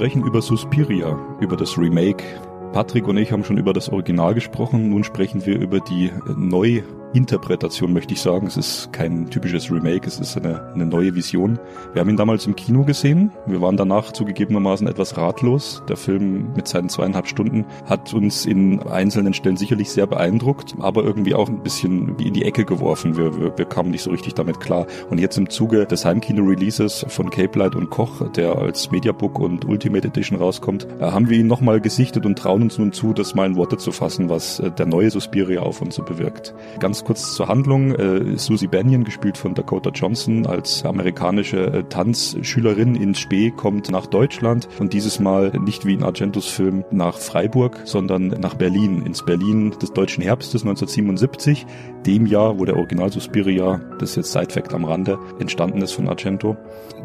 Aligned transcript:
Sprechen 0.00 0.24
über 0.24 0.40
Suspiria, 0.40 1.14
über 1.40 1.58
das 1.58 1.76
Remake. 1.76 2.24
Patrick 2.72 3.06
und 3.06 3.18
ich 3.18 3.32
haben 3.32 3.44
schon 3.44 3.58
über 3.58 3.74
das 3.74 3.90
Original 3.90 4.32
gesprochen, 4.32 4.88
nun 4.88 5.04
sprechen 5.04 5.44
wir 5.44 5.58
über 5.58 5.78
die 5.78 6.10
neu 6.34 6.82
Interpretation, 7.12 7.92
möchte 7.92 8.14
ich 8.14 8.20
sagen. 8.20 8.46
Es 8.46 8.56
ist 8.56 8.92
kein 8.92 9.28
typisches 9.30 9.70
Remake, 9.70 10.06
es 10.06 10.20
ist 10.20 10.36
eine, 10.36 10.72
eine 10.74 10.86
neue 10.86 11.14
Vision. 11.14 11.58
Wir 11.92 12.00
haben 12.00 12.08
ihn 12.10 12.16
damals 12.16 12.46
im 12.46 12.54
Kino 12.54 12.84
gesehen. 12.84 13.32
Wir 13.46 13.60
waren 13.60 13.76
danach 13.76 14.12
zugegebenermaßen 14.12 14.86
etwas 14.86 15.16
ratlos. 15.16 15.82
Der 15.88 15.96
Film 15.96 16.52
mit 16.54 16.68
seinen 16.68 16.88
zweieinhalb 16.88 17.26
Stunden 17.26 17.64
hat 17.86 18.14
uns 18.14 18.46
in 18.46 18.80
einzelnen 18.84 19.34
Stellen 19.34 19.56
sicherlich 19.56 19.90
sehr 19.90 20.06
beeindruckt, 20.06 20.76
aber 20.78 21.02
irgendwie 21.02 21.34
auch 21.34 21.48
ein 21.48 21.62
bisschen 21.62 22.16
in 22.18 22.32
die 22.32 22.44
Ecke 22.44 22.64
geworfen. 22.64 23.16
Wir, 23.16 23.36
wir, 23.38 23.58
wir 23.58 23.64
kamen 23.64 23.90
nicht 23.90 24.02
so 24.02 24.10
richtig 24.10 24.34
damit 24.34 24.60
klar. 24.60 24.86
Und 25.10 25.18
jetzt 25.18 25.36
im 25.36 25.50
Zuge 25.50 25.86
des 25.86 26.04
Heimkino-Releases 26.04 27.06
von 27.08 27.30
Cape 27.30 27.58
Light 27.58 27.74
und 27.74 27.90
Koch, 27.90 28.28
der 28.30 28.56
als 28.56 28.90
Mediabook 28.90 29.38
und 29.40 29.64
Ultimate 29.64 30.06
Edition 30.06 30.38
rauskommt, 30.38 30.86
äh, 31.00 31.04
haben 31.04 31.28
wir 31.28 31.38
ihn 31.38 31.48
nochmal 31.48 31.80
gesichtet 31.80 32.24
und 32.24 32.38
trauen 32.38 32.62
uns 32.62 32.78
nun 32.78 32.92
zu, 32.92 33.12
das 33.12 33.34
mal 33.34 33.46
in 33.46 33.56
Worte 33.56 33.78
zu 33.78 33.90
fassen, 33.90 34.28
was 34.28 34.60
äh, 34.60 34.70
der 34.70 34.86
neue 34.86 35.10
Suspiria 35.10 35.62
auf 35.62 35.82
uns 35.82 35.96
so 35.96 36.02
bewirkt. 36.02 36.54
Ganz 36.78 36.99
Ganz 37.00 37.06
kurz 37.06 37.32
zur 37.34 37.48
Handlung. 37.48 37.94
Äh, 37.94 38.36
Susie 38.36 38.66
Banyan, 38.66 39.04
gespielt 39.04 39.38
von 39.38 39.54
Dakota 39.54 39.88
Johnson, 39.88 40.44
als 40.44 40.84
amerikanische 40.84 41.72
äh, 41.72 41.84
Tanzschülerin 41.84 42.94
in 42.94 43.14
Spee, 43.14 43.50
kommt 43.50 43.90
nach 43.90 44.04
Deutschland 44.04 44.68
und 44.78 44.92
dieses 44.92 45.18
Mal 45.18 45.50
nicht 45.64 45.86
wie 45.86 45.94
in 45.94 46.02
Argentos 46.02 46.48
Film 46.48 46.84
nach 46.90 47.16
Freiburg, 47.16 47.80
sondern 47.84 48.26
nach 48.26 48.52
Berlin, 48.52 49.06
ins 49.06 49.24
Berlin 49.24 49.72
des 49.80 49.94
deutschen 49.94 50.22
Herbstes 50.22 50.60
1977, 50.60 51.64
dem 52.04 52.26
Jahr, 52.26 52.58
wo 52.58 52.66
der 52.66 52.76
Original 52.76 53.10
Suspiria, 53.10 53.80
das 53.98 54.10
ist 54.10 54.16
jetzt 54.16 54.32
Side-Fact 54.32 54.74
am 54.74 54.84
Rande, 54.84 55.18
entstanden 55.38 55.80
ist 55.80 55.92
von 55.92 56.06
Argento. 56.06 56.58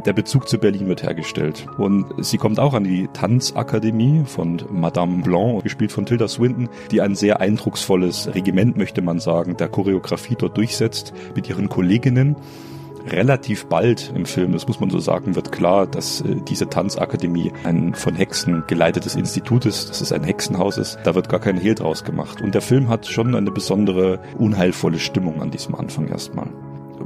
Der 0.06 0.12
Bezug 0.14 0.50
zu 0.50 0.58
Berlin 0.58 0.88
wird 0.88 1.04
hergestellt. 1.04 1.68
Und 1.78 2.06
sie 2.20 2.38
kommt 2.38 2.60
auch 2.60 2.74
an 2.74 2.84
die 2.84 3.08
Tanzakademie 3.14 4.24
von 4.26 4.62
Madame 4.70 5.24
Blanc, 5.24 5.64
gespielt 5.64 5.94
von 5.94 6.06
Tilda 6.06 6.28
Swinton, 6.28 6.68
die 6.92 7.00
ein 7.02 7.16
sehr 7.16 7.40
eindrucksvolles 7.40 8.34
Regiment, 8.36 8.76
möchte 8.76 9.02
man 9.02 9.20
sagen, 9.20 9.56
der 9.56 9.70
dort 10.42 10.58
durchsetzt 10.58 11.14
mit 11.36 11.50
ihren 11.50 11.70
Kolleginnen. 11.70 12.36
Relativ 13.08 13.68
bald 13.68 14.12
im 14.16 14.26
Film, 14.26 14.54
das 14.54 14.68
muss 14.68 14.80
man 14.80 14.90
so 14.90 14.98
sagen, 14.98 15.36
wird 15.36 15.52
klar, 15.52 15.86
dass 15.86 16.22
äh, 16.22 16.38
diese 16.48 16.68
Tanzakademie 16.70 17.52
ein 17.64 17.94
von 17.94 18.16
Hexen 18.16 18.64
geleitetes 18.66 19.16
Institut 19.16 19.68
ist, 19.68 19.92
dass 19.92 20.02
es 20.02 20.12
ein 20.12 20.24
Hexenhaus 20.24 20.80
ist. 20.80 20.98
Da 21.04 21.14
wird 21.14 21.30
gar 21.30 21.40
kein 21.40 21.58
Hehl 21.58 21.76
draus 21.76 22.04
gemacht. 22.04 22.42
Und 22.42 22.56
der 22.56 22.62
Film 22.62 22.90
hat 22.90 23.06
schon 23.06 23.36
eine 23.36 23.52
besondere, 23.52 24.20
unheilvolle 24.40 24.98
Stimmung 24.98 25.40
an 25.40 25.52
diesem 25.52 25.76
Anfang 25.76 26.08
erstmal. 26.08 26.48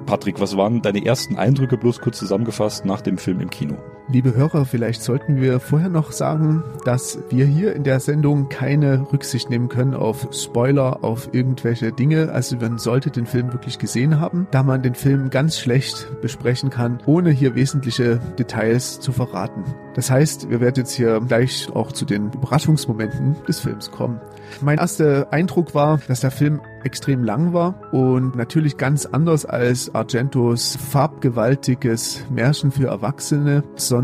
Patrick, 0.06 0.40
was 0.40 0.56
waren 0.56 0.82
deine 0.82 1.06
ersten 1.06 1.38
Eindrücke 1.38 1.78
bloß 1.78 2.00
kurz 2.00 2.18
zusammengefasst 2.18 2.86
nach 2.86 3.02
dem 3.02 3.18
Film 3.18 3.42
im 3.42 3.50
Kino? 3.50 3.76
Liebe 4.12 4.34
Hörer, 4.34 4.66
vielleicht 4.66 5.04
sollten 5.04 5.40
wir 5.40 5.60
vorher 5.60 5.90
noch 5.90 6.12
sagen, 6.12 6.64
dass 6.84 7.20
wir 7.30 7.46
hier 7.46 7.76
in 7.76 7.84
der 7.84 8.00
Sendung 8.00 8.50
keine 8.50 9.06
Rücksicht 9.14 9.52
nehmen 9.52 9.70
können 9.70 9.94
auf 9.94 10.30
Spoiler, 10.32 11.04
auf 11.04 11.30
irgendwelche 11.32 11.92
Dinge. 11.92 12.32
Also 12.32 12.56
man 12.56 12.80
sollte 12.80 13.12
den 13.12 13.28
Film 13.28 13.54
wirklich 13.54 13.78
gesehen 13.78 14.20
haben, 14.20 14.48
da 14.50 14.64
man 14.64 14.82
den 14.82 14.96
Film 14.96 15.30
ganz 15.30 15.60
schlecht 15.60 16.08
besprechen 16.24 16.72
kann, 16.72 16.98
ohne 17.06 17.30
hier 17.30 17.54
wesentliche 17.54 18.20
Details 18.40 19.00
zu 19.00 19.12
verraten. 19.12 19.64
Das 19.94 20.10
heißt, 20.10 20.50
wir 20.50 20.60
werden 20.60 20.78
jetzt 20.78 20.94
hier 20.94 21.22
gleich 21.22 21.70
auch 21.76 21.92
zu 21.92 22.06
den 22.06 22.32
Überraschungsmomenten 22.32 23.36
des 23.48 23.60
Films 23.60 23.92
kommen. 23.92 24.20
Mein 24.62 24.80
erster 24.80 25.32
Eindruck 25.32 25.76
war, 25.76 26.00
dass 26.08 26.22
der 26.22 26.32
Film 26.32 26.62
extrem 26.84 27.24
lang 27.24 27.54
war 27.54 27.76
und 27.94 28.36
natürlich 28.36 28.78
ganz 28.78 29.06
anders 29.06 29.46
als 29.46 29.94
Argentos 29.94 30.78
farbgewaltiges 30.78 32.26
Märchen 32.32 32.72
für 32.72 32.88
Erwachsene, 32.88 33.64
sondern 33.76 33.99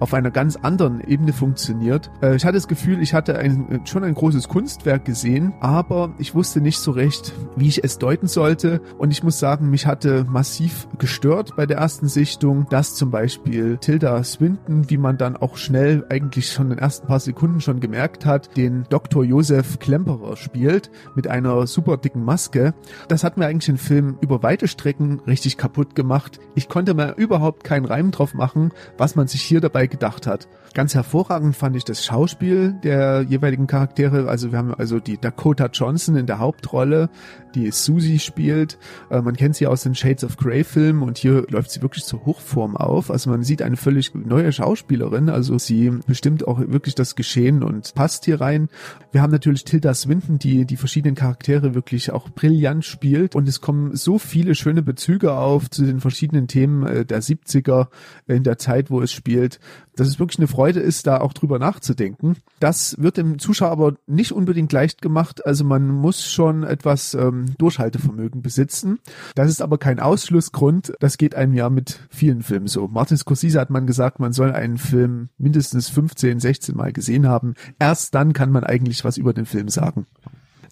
auf 0.00 0.14
einer 0.14 0.30
ganz 0.30 0.56
anderen 0.56 1.00
Ebene 1.00 1.32
funktioniert. 1.32 2.10
Äh, 2.22 2.36
ich 2.36 2.44
hatte 2.44 2.54
das 2.54 2.68
Gefühl, 2.68 3.02
ich 3.02 3.14
hatte 3.14 3.38
ein, 3.38 3.82
schon 3.84 4.04
ein 4.04 4.14
großes 4.14 4.48
Kunstwerk 4.48 5.04
gesehen, 5.04 5.52
aber 5.60 6.12
ich 6.18 6.34
wusste 6.34 6.60
nicht 6.60 6.78
so 6.78 6.92
recht, 6.92 7.32
wie 7.56 7.68
ich 7.68 7.82
es 7.82 7.98
deuten 7.98 8.26
sollte 8.26 8.80
und 8.98 9.10
ich 9.10 9.22
muss 9.22 9.38
sagen, 9.38 9.70
mich 9.70 9.86
hatte 9.86 10.24
massiv 10.28 10.88
gestört 10.98 11.56
bei 11.56 11.66
der 11.66 11.78
ersten 11.78 12.08
Sichtung, 12.08 12.66
dass 12.70 12.94
zum 12.94 13.10
Beispiel 13.10 13.78
Tilda 13.78 14.22
Swinton, 14.22 14.88
wie 14.88 14.98
man 14.98 15.18
dann 15.18 15.36
auch 15.36 15.56
schnell 15.56 16.04
eigentlich 16.08 16.52
schon 16.52 16.66
in 16.66 16.70
den 16.70 16.78
ersten 16.78 17.06
paar 17.06 17.20
Sekunden 17.20 17.60
schon 17.60 17.80
gemerkt 17.80 18.24
hat, 18.26 18.56
den 18.56 18.84
Dr. 18.88 19.24
Josef 19.24 19.78
Klemperer 19.78 20.36
spielt 20.36 20.90
mit 21.14 21.26
einer 21.28 21.66
super 21.66 21.96
dicken 21.96 22.24
Maske. 22.24 22.74
Das 23.08 23.24
hat 23.24 23.36
mir 23.36 23.46
eigentlich 23.46 23.66
den 23.66 23.78
Film 23.78 24.16
über 24.20 24.42
weite 24.42 24.68
Strecken 24.68 25.20
richtig 25.26 25.56
kaputt 25.56 25.94
gemacht. 25.94 26.38
Ich 26.54 26.68
konnte 26.68 26.94
mir 26.94 27.14
überhaupt 27.16 27.64
keinen 27.64 27.84
Reim 27.84 28.10
drauf 28.10 28.34
machen, 28.34 28.72
was 28.98 29.16
man 29.16 29.23
sich 29.28 29.42
hier 29.42 29.60
dabei 29.60 29.86
gedacht 29.86 30.26
hat. 30.26 30.48
Ganz 30.74 30.92
hervorragend 30.96 31.54
fand 31.54 31.76
ich 31.76 31.84
das 31.84 32.04
Schauspiel 32.04 32.74
der 32.82 33.22
jeweiligen 33.22 33.68
Charaktere. 33.68 34.28
Also 34.28 34.50
wir 34.50 34.58
haben 34.58 34.74
also 34.74 34.98
die 34.98 35.18
Dakota 35.18 35.66
Johnson 35.72 36.16
in 36.16 36.26
der 36.26 36.40
Hauptrolle, 36.40 37.10
die 37.54 37.70
Susie 37.70 38.18
spielt. 38.18 38.76
Äh, 39.08 39.20
man 39.20 39.36
kennt 39.36 39.54
sie 39.54 39.68
aus 39.68 39.84
den 39.84 39.94
Shades 39.94 40.24
of 40.24 40.36
Grey 40.36 40.64
Filmen 40.64 41.04
und 41.04 41.16
hier 41.16 41.46
läuft 41.48 41.70
sie 41.70 41.80
wirklich 41.80 42.04
zur 42.04 42.26
Hochform 42.26 42.76
auf. 42.76 43.12
Also 43.12 43.30
man 43.30 43.44
sieht 43.44 43.62
eine 43.62 43.76
völlig 43.76 44.16
neue 44.16 44.50
Schauspielerin. 44.50 45.28
Also 45.28 45.58
sie 45.58 45.90
bestimmt 46.08 46.48
auch 46.48 46.58
wirklich 46.58 46.96
das 46.96 47.14
Geschehen 47.14 47.62
und 47.62 47.94
passt 47.94 48.24
hier 48.24 48.40
rein. 48.40 48.68
Wir 49.12 49.22
haben 49.22 49.30
natürlich 49.30 49.62
Tilda 49.62 49.94
Swinton, 49.94 50.40
die 50.40 50.64
die 50.64 50.76
verschiedenen 50.76 51.14
Charaktere 51.14 51.76
wirklich 51.76 52.10
auch 52.10 52.30
brillant 52.30 52.84
spielt 52.84 53.36
und 53.36 53.48
es 53.48 53.60
kommen 53.60 53.94
so 53.94 54.18
viele 54.18 54.56
schöne 54.56 54.82
Bezüge 54.82 55.34
auf 55.34 55.70
zu 55.70 55.84
den 55.84 56.00
verschiedenen 56.00 56.48
Themen 56.48 56.84
äh, 56.84 57.04
der 57.04 57.22
70er 57.22 57.86
in 58.26 58.42
der 58.42 58.58
Zeit, 58.58 58.90
wo 58.90 59.00
es 59.04 59.12
spielt 59.12 59.60
dass 59.96 60.08
es 60.08 60.18
wirklich 60.18 60.38
eine 60.38 60.48
Freude 60.48 60.80
ist, 60.80 61.06
da 61.06 61.20
auch 61.20 61.32
drüber 61.32 61.58
nachzudenken. 61.58 62.36
Das 62.60 62.96
wird 62.98 63.16
dem 63.16 63.38
Zuschauer 63.38 63.70
aber 63.70 63.94
nicht 64.06 64.32
unbedingt 64.32 64.72
leicht 64.72 65.02
gemacht. 65.02 65.44
Also 65.46 65.64
man 65.64 65.88
muss 65.88 66.24
schon 66.24 66.64
etwas 66.64 67.14
ähm, 67.14 67.54
Durchhaltevermögen 67.58 68.42
besitzen. 68.42 68.98
Das 69.34 69.50
ist 69.50 69.62
aber 69.62 69.78
kein 69.78 70.00
Ausschlussgrund. 70.00 70.94
Das 71.00 71.18
geht 71.18 71.34
einem 71.34 71.54
ja 71.54 71.70
mit 71.70 72.00
vielen 72.10 72.42
Filmen 72.42 72.66
so. 72.66 72.88
Martin 72.88 73.16
Scorsese 73.16 73.60
hat 73.60 73.70
man 73.70 73.86
gesagt, 73.86 74.20
man 74.20 74.32
soll 74.32 74.52
einen 74.52 74.78
Film 74.78 75.28
mindestens 75.38 75.88
15, 75.88 76.40
16 76.40 76.76
Mal 76.76 76.92
gesehen 76.92 77.28
haben. 77.28 77.54
Erst 77.78 78.14
dann 78.14 78.32
kann 78.32 78.50
man 78.50 78.64
eigentlich 78.64 79.04
was 79.04 79.16
über 79.16 79.32
den 79.32 79.46
Film 79.46 79.68
sagen. 79.68 80.06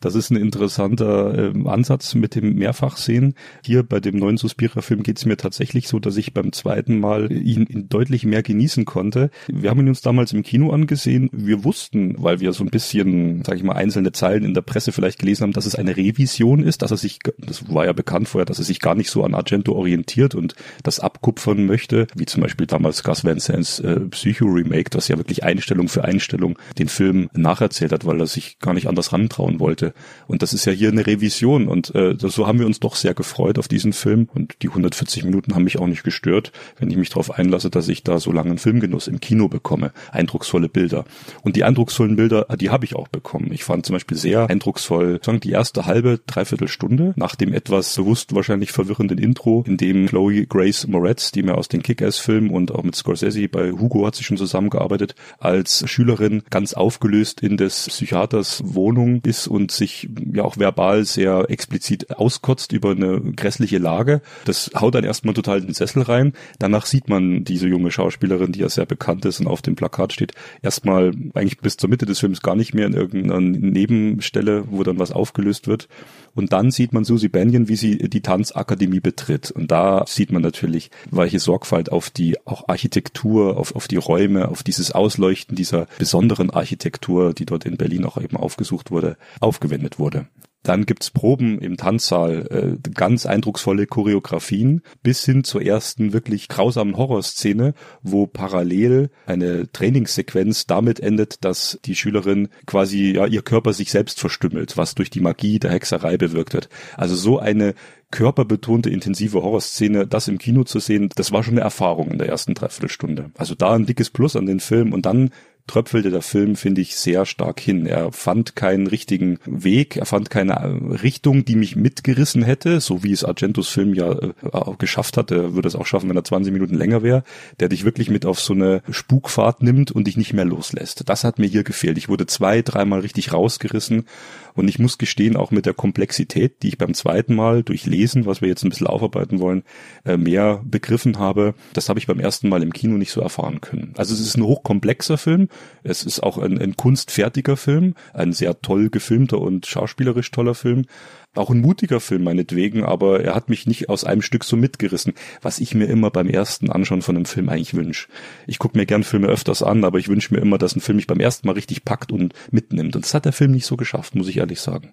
Das 0.02 0.16
ist 0.16 0.30
ein 0.30 0.36
interessanter 0.36 1.54
äh, 1.54 1.68
Ansatz 1.68 2.14
mit 2.14 2.34
dem 2.34 2.56
Mehrfachsehen. 2.56 3.34
Hier 3.64 3.84
bei 3.84 4.00
dem 4.00 4.18
neuen 4.18 4.36
Suspira-Film 4.36 5.04
geht 5.04 5.18
es 5.18 5.26
mir 5.26 5.36
tatsächlich 5.36 5.86
so, 5.86 6.00
dass 6.00 6.16
ich 6.16 6.34
beim 6.34 6.52
zweiten 6.52 6.98
Mal 6.98 7.30
ihn, 7.30 7.66
ihn 7.66 7.88
deutlich 7.88 8.26
mehr 8.26 8.42
genießen 8.42 8.84
konnte. 8.84 9.30
Wir 9.46 9.70
haben 9.70 9.80
ihn 9.80 9.88
uns 9.88 10.02
damals 10.02 10.32
im 10.32 10.42
Kino 10.42 10.70
angesehen. 10.70 11.30
Wir 11.32 11.62
wussten, 11.62 12.16
weil 12.18 12.40
wir 12.40 12.52
so 12.52 12.64
ein 12.64 12.70
bisschen, 12.70 13.44
sage 13.44 13.58
ich 13.58 13.62
mal, 13.62 13.74
einzelne 13.74 14.10
Zeilen 14.10 14.44
in 14.44 14.54
der 14.54 14.62
Presse 14.62 14.90
vielleicht 14.90 15.20
gelesen 15.20 15.44
haben, 15.44 15.52
dass 15.52 15.66
es 15.66 15.76
eine 15.76 15.96
Revision 15.96 16.64
ist, 16.64 16.82
dass 16.82 16.90
er 16.90 16.96
sich, 16.96 17.20
das 17.38 17.72
war 17.72 17.84
ja 17.84 17.92
bekannt 17.92 18.28
vorher, 18.28 18.44
dass 18.44 18.58
er 18.58 18.64
sich 18.64 18.80
gar 18.80 18.96
nicht 18.96 19.10
so 19.10 19.22
an 19.22 19.34
Argento 19.34 19.72
orientiert 19.72 20.34
und 20.34 20.56
das 20.82 20.98
abkupfern 20.98 21.64
möchte, 21.64 22.08
wie 22.16 22.26
zum 22.26 22.42
Beispiel 22.42 22.66
damals 22.66 23.04
Gus 23.04 23.24
Van 23.24 23.38
Sants 23.38 23.78
äh, 23.78 24.00
Psycho-Remake, 24.00 24.90
das 24.90 25.06
ja 25.06 25.16
wirklich 25.16 25.44
Einstellung 25.44 25.86
für 25.86 26.02
Einstellung 26.02 26.58
den 26.78 26.88
Film 26.88 27.30
nacherzählt 27.34 27.92
hat, 27.92 28.04
weil 28.04 28.18
er 28.18 28.26
sich 28.26 28.58
gar 28.58 28.74
nicht 28.74 28.88
anders 28.88 29.12
rantrauen 29.12 29.60
wollte. 29.60 29.91
Und 30.26 30.42
das 30.42 30.52
ist 30.52 30.64
ja 30.64 30.72
hier 30.72 30.90
eine 30.90 31.06
Revision 31.06 31.68
und 31.68 31.94
äh, 31.94 32.14
so 32.18 32.46
haben 32.46 32.58
wir 32.58 32.66
uns 32.66 32.80
doch 32.80 32.96
sehr 32.96 33.14
gefreut 33.14 33.58
auf 33.58 33.68
diesen 33.68 33.92
Film 33.92 34.28
und 34.32 34.54
die 34.62 34.68
140 34.68 35.24
Minuten 35.24 35.54
haben 35.54 35.64
mich 35.64 35.78
auch 35.78 35.86
nicht 35.86 36.04
gestört, 36.04 36.52
wenn 36.78 36.90
ich 36.90 36.96
mich 36.96 37.08
darauf 37.10 37.30
einlasse, 37.30 37.70
dass 37.70 37.88
ich 37.88 38.02
da 38.02 38.18
so 38.18 38.32
langen 38.32 38.58
Filmgenuss 38.58 39.08
im 39.08 39.20
Kino 39.20 39.48
bekomme. 39.48 39.92
Eindrucksvolle 40.10 40.68
Bilder. 40.68 41.04
Und 41.42 41.56
die 41.56 41.64
eindrucksvollen 41.64 42.16
Bilder, 42.16 42.46
die 42.58 42.70
habe 42.70 42.84
ich 42.84 42.94
auch 42.94 43.08
bekommen. 43.08 43.52
Ich 43.52 43.64
fand 43.64 43.86
zum 43.86 43.94
Beispiel 43.94 44.16
sehr 44.16 44.48
eindrucksvoll 44.48 45.20
sagen, 45.22 45.40
die 45.40 45.50
erste 45.50 45.86
halbe, 45.86 46.20
dreiviertel 46.26 46.68
Stunde 46.68 47.14
nach 47.16 47.34
dem 47.34 47.52
etwas 47.52 47.96
bewusst 47.96 48.34
wahrscheinlich 48.34 48.72
verwirrenden 48.72 49.18
Intro, 49.18 49.64
in 49.66 49.76
dem 49.76 50.06
Chloe 50.06 50.46
Grace 50.46 50.86
Moretz, 50.86 51.32
die 51.32 51.42
mir 51.42 51.56
aus 51.56 51.68
den 51.68 51.82
Kick-Ass-Filmen 51.82 52.50
und 52.50 52.72
auch 52.72 52.82
mit 52.82 52.94
Scorsese 52.94 53.48
bei 53.48 53.72
Hugo 53.72 54.06
hat 54.06 54.16
sie 54.16 54.24
schon 54.24 54.36
zusammengearbeitet, 54.36 55.14
als 55.38 55.88
Schülerin 55.88 56.42
ganz 56.50 56.74
aufgelöst 56.74 57.40
in 57.40 57.56
des 57.56 57.86
Psychiaters 57.88 58.62
Wohnung 58.64 59.20
ist 59.24 59.46
und 59.46 59.70
sich 59.82 60.08
ja 60.32 60.44
auch 60.44 60.58
verbal 60.58 61.04
sehr 61.04 61.46
explizit 61.48 62.16
auskotzt 62.16 62.72
über 62.72 62.92
eine 62.92 63.20
grässliche 63.20 63.78
Lage. 63.78 64.22
Das 64.44 64.70
haut 64.78 64.94
dann 64.94 65.04
erstmal 65.04 65.34
total 65.34 65.60
den 65.60 65.74
Sessel 65.74 66.02
rein. 66.02 66.32
Danach 66.58 66.86
sieht 66.86 67.08
man 67.08 67.44
diese 67.44 67.68
junge 67.68 67.90
Schauspielerin, 67.90 68.52
die 68.52 68.60
ja 68.60 68.68
sehr 68.68 68.86
bekannt 68.86 69.24
ist 69.24 69.40
und 69.40 69.48
auf 69.48 69.62
dem 69.62 69.74
Plakat 69.74 70.12
steht, 70.12 70.32
erstmal 70.62 71.12
eigentlich 71.34 71.58
bis 71.58 71.76
zur 71.76 71.90
Mitte 71.90 72.06
des 72.06 72.20
Films 72.20 72.42
gar 72.42 72.54
nicht 72.54 72.74
mehr 72.74 72.86
in 72.86 72.94
irgendeiner 72.94 73.40
Nebenstelle, 73.40 74.64
wo 74.70 74.82
dann 74.84 74.98
was 74.98 75.10
aufgelöst 75.10 75.66
wird. 75.66 75.88
Und 76.34 76.52
dann 76.52 76.70
sieht 76.70 76.92
man 76.92 77.04
Susie 77.04 77.28
Banyan, 77.28 77.68
wie 77.68 77.76
sie 77.76 77.98
die 78.08 78.22
Tanzakademie 78.22 79.00
betritt. 79.00 79.50
Und 79.50 79.70
da 79.70 80.04
sieht 80.06 80.32
man 80.32 80.42
natürlich, 80.42 80.90
welche 81.10 81.40
Sorgfalt 81.40 81.92
auf 81.92 82.08
die 82.08 82.36
auch 82.46 82.68
Architektur, 82.68 83.58
auf, 83.58 83.74
auf 83.76 83.88
die 83.88 83.96
Räume, 83.96 84.48
auf 84.48 84.62
dieses 84.62 84.92
Ausleuchten 84.92 85.56
dieser 85.56 85.86
besonderen 85.98 86.50
Architektur, 86.50 87.34
die 87.34 87.44
dort 87.44 87.66
in 87.66 87.76
Berlin 87.76 88.04
auch 88.04 88.18
eben 88.18 88.36
aufgesucht 88.36 88.90
wurde, 88.90 89.16
aufgewendet 89.40 89.71
wurde. 89.98 90.26
Dann 90.62 90.86
gibt's 90.86 91.10
Proben 91.10 91.58
im 91.58 91.76
Tanzsaal, 91.76 92.78
äh, 92.82 92.90
ganz 92.94 93.26
eindrucksvolle 93.26 93.86
Choreografien, 93.86 94.82
bis 95.02 95.24
hin 95.24 95.44
zur 95.44 95.62
ersten 95.62 96.12
wirklich 96.12 96.48
grausamen 96.48 96.96
Horrorszene, 96.96 97.74
wo 98.02 98.26
parallel 98.26 99.10
eine 99.26 99.70
Trainingssequenz 99.72 100.66
damit 100.66 101.00
endet, 101.00 101.44
dass 101.44 101.80
die 101.84 101.96
Schülerin 101.96 102.48
quasi 102.66 103.12
ja 103.12 103.26
ihr 103.26 103.42
Körper 103.42 103.72
sich 103.72 103.90
selbst 103.90 104.20
verstümmelt, 104.20 104.76
was 104.76 104.94
durch 104.94 105.10
die 105.10 105.20
Magie 105.20 105.58
der 105.58 105.72
Hexerei 105.72 106.16
bewirkt 106.16 106.54
wird. 106.54 106.68
Also 106.96 107.16
so 107.16 107.38
eine 107.38 107.74
körperbetonte, 108.12 108.90
intensive 108.90 109.42
Horrorszene, 109.42 110.06
das 110.06 110.28
im 110.28 110.38
Kino 110.38 110.62
zu 110.62 110.78
sehen, 110.78 111.08
das 111.16 111.32
war 111.32 111.42
schon 111.42 111.54
eine 111.54 111.62
Erfahrung 111.62 112.10
in 112.12 112.18
der 112.18 112.28
ersten 112.28 112.54
Dreiviertelstunde. 112.54 113.32
Also 113.36 113.54
da 113.56 113.74
ein 113.74 113.86
dickes 113.86 114.10
Plus 114.10 114.36
an 114.36 114.46
den 114.46 114.60
Film 114.60 114.92
und 114.92 115.06
dann 115.06 115.30
tröpfelte 115.66 116.10
der 116.10 116.22
Film, 116.22 116.56
finde 116.56 116.80
ich, 116.80 116.96
sehr 116.96 117.24
stark 117.24 117.60
hin. 117.60 117.86
Er 117.86 118.12
fand 118.12 118.56
keinen 118.56 118.86
richtigen 118.86 119.38
Weg, 119.46 119.96
er 119.96 120.06
fand 120.06 120.30
keine 120.30 120.51
Richtung, 120.60 121.44
die 121.44 121.56
mich 121.56 121.76
mitgerissen 121.76 122.42
hätte, 122.42 122.80
so 122.80 123.02
wie 123.02 123.12
es 123.12 123.24
Argentos 123.24 123.68
Film 123.68 123.94
ja 123.94 124.12
äh, 124.12 124.32
auch 124.52 124.78
geschafft 124.78 125.16
hat. 125.16 125.30
Er 125.30 125.54
würde 125.54 125.68
es 125.68 125.76
auch 125.76 125.86
schaffen, 125.86 126.08
wenn 126.08 126.16
er 126.16 126.24
20 126.24 126.52
Minuten 126.52 126.74
länger 126.74 127.02
wäre, 127.02 127.24
der 127.60 127.68
dich 127.68 127.84
wirklich 127.84 128.10
mit 128.10 128.26
auf 128.26 128.40
so 128.40 128.52
eine 128.52 128.82
Spukfahrt 128.90 129.62
nimmt 129.62 129.90
und 129.90 130.06
dich 130.06 130.16
nicht 130.16 130.32
mehr 130.32 130.44
loslässt. 130.44 131.08
Das 131.08 131.24
hat 131.24 131.38
mir 131.38 131.46
hier 131.46 131.64
gefehlt. 131.64 131.98
Ich 131.98 132.08
wurde 132.08 132.26
zwei, 132.26 132.62
dreimal 132.62 133.00
richtig 133.00 133.32
rausgerissen 133.32 134.06
und 134.54 134.68
ich 134.68 134.78
muss 134.78 134.98
gestehen, 134.98 135.36
auch 135.36 135.50
mit 135.50 135.66
der 135.66 135.74
Komplexität, 135.74 136.62
die 136.62 136.68
ich 136.68 136.78
beim 136.78 136.94
zweiten 136.94 137.34
Mal 137.34 137.62
durch 137.62 137.86
Lesen, 137.86 138.26
was 138.26 138.40
wir 138.40 138.48
jetzt 138.48 138.64
ein 138.64 138.70
bisschen 138.70 138.86
aufarbeiten 138.86 139.40
wollen, 139.40 139.64
äh, 140.04 140.16
mehr 140.16 140.62
begriffen 140.64 141.18
habe, 141.18 141.54
das 141.72 141.88
habe 141.88 141.98
ich 141.98 142.06
beim 142.06 142.20
ersten 142.20 142.48
Mal 142.48 142.62
im 142.62 142.72
Kino 142.72 142.96
nicht 142.96 143.12
so 143.12 143.20
erfahren 143.20 143.60
können. 143.60 143.94
Also 143.96 144.14
es 144.14 144.20
ist 144.20 144.36
ein 144.36 144.44
hochkomplexer 144.44 145.18
Film, 145.18 145.48
es 145.82 146.04
ist 146.04 146.22
auch 146.22 146.38
ein, 146.38 146.58
ein 146.58 146.76
kunstfertiger 146.76 147.56
Film, 147.56 147.94
ein 148.12 148.32
sehr 148.32 148.60
toll 148.60 148.90
gefilmter 148.90 149.40
und 149.40 149.66
schauspielerisch 149.66 150.30
toller 150.30 150.54
Film, 150.54 150.86
auch 151.34 151.50
ein 151.50 151.60
mutiger 151.60 152.00
Film 152.00 152.24
meinetwegen, 152.24 152.84
aber 152.84 153.20
er 153.20 153.34
hat 153.34 153.48
mich 153.48 153.66
nicht 153.66 153.88
aus 153.88 154.04
einem 154.04 154.22
Stück 154.22 154.44
so 154.44 154.56
mitgerissen, 154.56 155.14
was 155.40 155.60
ich 155.60 155.74
mir 155.74 155.86
immer 155.86 156.10
beim 156.10 156.28
ersten 156.28 156.70
Anschauen 156.70 157.02
von 157.02 157.16
einem 157.16 157.24
Film 157.24 157.48
eigentlich 157.48 157.74
wünsche. 157.74 158.08
Ich 158.46 158.58
gucke 158.58 158.76
mir 158.76 158.84
gern 158.84 159.02
Filme 159.02 159.28
öfters 159.28 159.62
an, 159.62 159.84
aber 159.84 159.98
ich 159.98 160.08
wünsche 160.08 160.34
mir 160.34 160.40
immer, 160.40 160.58
dass 160.58 160.76
ein 160.76 160.80
Film 160.80 160.96
mich 160.96 161.06
beim 161.06 161.20
ersten 161.20 161.46
Mal 161.46 161.54
richtig 161.54 161.84
packt 161.84 162.12
und 162.12 162.34
mitnimmt. 162.50 162.96
Und 162.96 163.04
das 163.04 163.14
hat 163.14 163.24
der 163.24 163.32
Film 163.32 163.52
nicht 163.52 163.66
so 163.66 163.76
geschafft, 163.76 164.14
muss 164.14 164.28
ich 164.28 164.38
ehrlich 164.38 164.60
sagen. 164.60 164.90